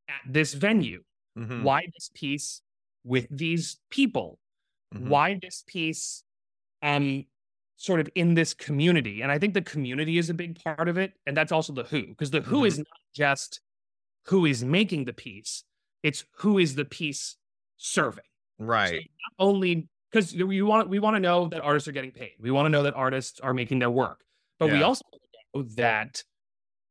[0.08, 1.02] at this venue?
[1.38, 1.62] Mhm.
[1.62, 2.60] Why this piece
[3.04, 4.38] with these people?
[4.92, 5.12] Mhm.
[5.12, 6.24] Why this piece
[6.82, 7.26] um
[7.76, 9.22] sort of in this community?
[9.22, 11.14] And I think the community is a big part of it.
[11.26, 12.66] And that's also the who, because the who Mhm.
[12.66, 13.60] is not just
[14.26, 15.64] who is making the piece,
[16.02, 17.36] it's who is the piece
[17.78, 18.24] serving.
[18.82, 19.10] So Right.
[19.24, 22.34] not only because we want we want to know that artists are getting paid.
[22.40, 24.24] We want to know that artists are making their work.
[24.58, 25.04] But we also
[25.54, 26.24] know that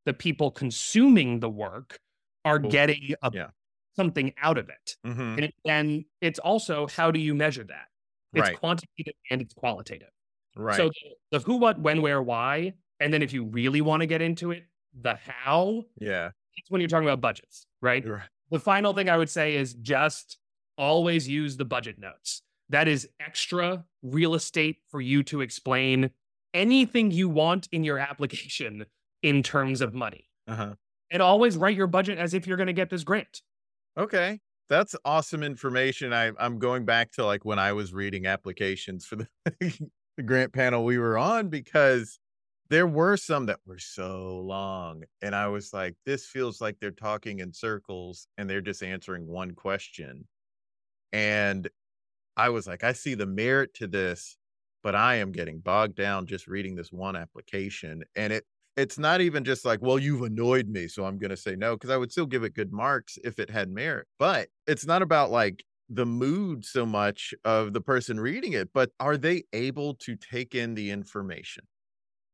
[0.06, 2.00] the people consuming the work
[2.46, 3.52] are getting a, yeah.
[4.00, 4.96] Something out of it.
[5.06, 5.20] Mhm.
[5.36, 7.88] And, it- and it's also how do you measure that?
[8.34, 8.58] It's Right.
[8.60, 10.10] quantitative and it's qualitative.
[10.56, 10.78] Right.
[10.78, 14.08] So the, the who, what, when, where, why, and then if you really want to
[14.08, 15.84] get into it, the how.
[16.00, 16.30] yeah.
[16.58, 18.06] It's when you're talking about budgets, right?
[18.06, 18.28] Right.
[18.52, 20.38] The final thing I would say is just
[20.78, 22.42] always use the budget notes.
[22.70, 26.12] That is extra real estate for you to explain
[26.54, 28.86] anything you want in your application
[29.24, 30.30] in terms of money.
[30.48, 30.74] Uh-huh.
[31.12, 33.42] And always write your budget as if you're going to get this grant.
[33.98, 34.40] Okay.
[34.70, 36.14] That's awesome information.
[36.14, 39.28] I, I'm going back to like when I was reading applications for the,
[40.18, 42.20] the grant panel we were on because
[42.70, 45.04] there were some that were so long.
[45.24, 49.26] And I was like, this feels like they're talking in circles and they're just answering
[49.26, 50.28] one question.
[51.12, 51.70] And
[52.38, 54.38] I was like, I see the merit to this,
[54.84, 58.04] but I am getting bogged down just reading this one application.
[58.16, 58.46] And it
[58.80, 61.76] it's not even just like, well, you've annoyed me, so I'm going to say no,
[61.76, 64.08] because I would still give it good marks if it had merit.
[64.18, 68.92] But it's not about like the mood so much of the person reading it, but
[69.00, 71.66] are they able to take in the information?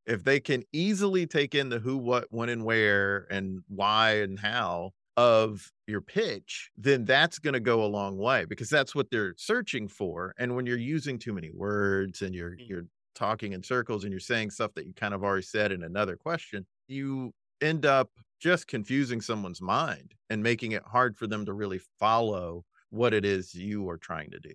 [0.05, 4.39] If they can easily take in the who, what, when, and where, and why and
[4.39, 9.09] how of your pitch, then that's going to go a long way because that's what
[9.09, 10.33] they're searching for.
[10.37, 12.67] And when you're using too many words and you're Mm.
[12.67, 12.85] you're
[13.15, 16.15] talking in circles and you're saying stuff that you kind of already said in another
[16.15, 18.09] question, you end up
[18.39, 23.25] just confusing someone's mind and making it hard for them to really follow what it
[23.25, 24.53] is you are trying to do.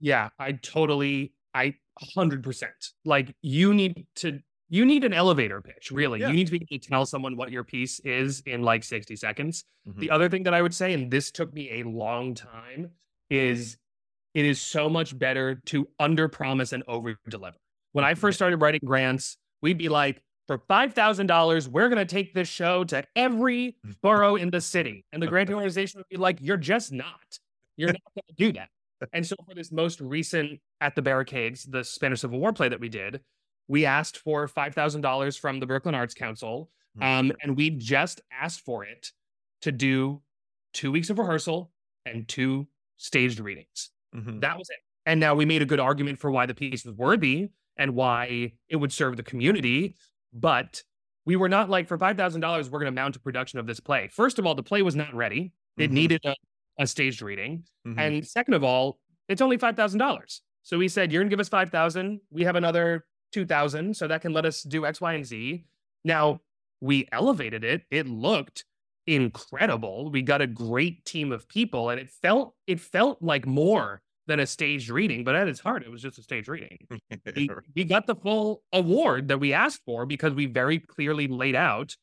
[0.00, 1.74] Yeah, I totally, I
[2.16, 2.64] 100%.
[3.04, 6.20] Like you need to, you need an elevator pitch, really.
[6.20, 6.28] Yeah.
[6.28, 9.16] You need to be able to tell someone what your piece is in like 60
[9.16, 9.64] seconds.
[9.86, 9.98] Mhm.
[9.98, 12.90] The other thing that I would say, and this took me a long time,
[13.28, 13.76] is
[14.34, 17.56] it is so much better to under promise and over deliver.
[17.92, 22.34] When I first started writing grants, we'd be like, for $5,000, we're going to take
[22.34, 25.04] this show to every borough in the city.
[25.12, 27.38] And the grant organization would be like, you're just not.
[27.76, 28.68] You're not going to do that.
[29.12, 32.80] And so for this most recent At the Barricades, the Spanish Civil War play that
[32.80, 33.20] we did,
[33.68, 36.68] we asked for $5,000 from the Brooklyn Arts Council.
[36.96, 37.02] Hmm.
[37.02, 39.12] Um, and we just asked for it
[39.62, 40.20] to do
[40.72, 41.70] two weeks of rehearsal
[42.04, 42.66] and two
[42.96, 43.90] staged readings.
[44.14, 44.40] Mhm.
[44.40, 44.78] That was it.
[45.06, 47.50] And now we made a good argument for why the piece was worthy
[47.80, 49.96] and why it would serve the community.
[50.32, 50.84] But
[51.26, 54.08] we were not like, for $5,000, we're going to mount a production of this play.
[54.08, 55.94] First of all, the play was not ready, it Mhm.
[55.94, 56.34] needed a,
[56.78, 57.64] a staged reading.
[57.86, 57.98] Mhm.
[57.98, 60.42] And second of all, it's only $5,000.
[60.62, 62.20] So we said, you're going to give us 5,000.
[62.30, 63.96] We have another 2,000.
[63.96, 65.64] So that can let us do X, Y, and Z.
[66.04, 66.40] Now
[66.80, 67.84] we elevated it.
[67.90, 68.64] It looked
[69.06, 70.10] incredible.
[70.10, 74.40] We got a great team of people and it felt, it felt like more than
[74.40, 76.78] a staged reading, but at its heart, it was just a staged reading.
[77.36, 81.54] We, we got the full award that we asked for because we very clearly laid
[81.54, 81.96] out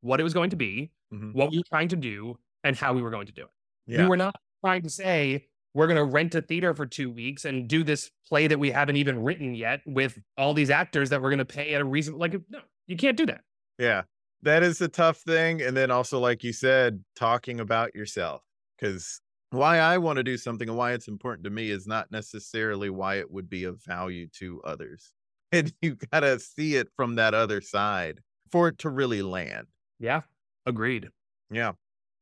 [0.00, 1.34] what it was going to be, Mhm.
[1.34, 3.48] what we were trying to do, and how we were going to do it.
[3.86, 4.02] yeah.
[4.02, 7.44] We were not trying to say we're going to rent a theater for two weeks
[7.44, 11.22] and do this play that we haven't even written yet with all these actors that
[11.22, 12.18] we're going to pay at a reason.
[12.18, 13.42] Like, no, you can't do that.
[13.78, 14.02] Yeah.
[14.42, 15.60] That is a tough thing.
[15.62, 18.42] And then also, like you said, talking about yourself.
[18.80, 19.20] Because
[19.50, 22.90] why I want to do something and why it's important to me is not necessarily
[22.90, 25.12] why it would be of value to others.
[25.52, 28.18] And you got to see it from that other side
[28.50, 29.68] for it to really land.
[30.00, 30.22] Yeah,
[30.66, 31.08] agreed.
[31.50, 31.72] Yeah.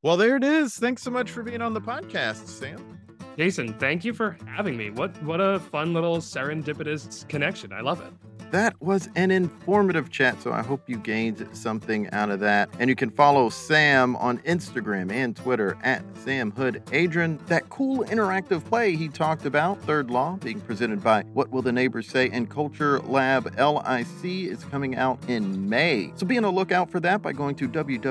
[0.03, 0.75] Well, there it is.
[0.75, 3.01] Thanks so much for being on the podcast, Sam.
[3.39, 4.91] Jason, thank you for having me.
[4.91, 7.72] What what a fun little serendipitous connection.
[7.72, 8.34] I love it.
[8.55, 12.71] That was an informative chat, so I hope you gained something out of that.
[12.79, 17.45] And you can follow Sam on Instagram and Twitter at Sam Hood Adrain.
[17.47, 21.73] That cool interactive play he talked about, Third Law, being presented by What Will the
[21.73, 26.13] Neighbors Say and Culture Lab LIC, is coming out in May.
[26.15, 28.05] So be on the lookout for that by going to wwtns.org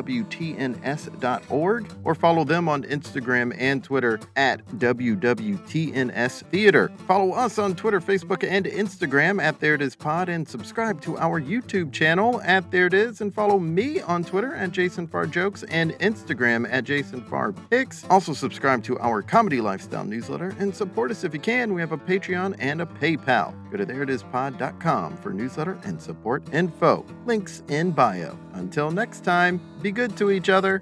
[2.04, 6.91] or follow them on Instagram and Twitter at WWTNS Theater.
[7.08, 11.17] Follow us on Twitter, Facebook, and Instagram at There It Is Pod and subscribe to
[11.17, 15.25] our YouTube channel at There It Is and follow me on Twitter at Jason Farr
[15.25, 18.03] Jokes and Instagram at Jason Farr Pics.
[18.09, 21.73] Also subscribe to our Comedy Lifestyle newsletter and support us if you can.
[21.73, 23.53] We have a Patreon and a PayPal.
[23.71, 27.05] Go to thereitispod.com for newsletter and support info.
[27.25, 28.38] Links in bio.
[28.53, 30.81] Until next time, be good to each other.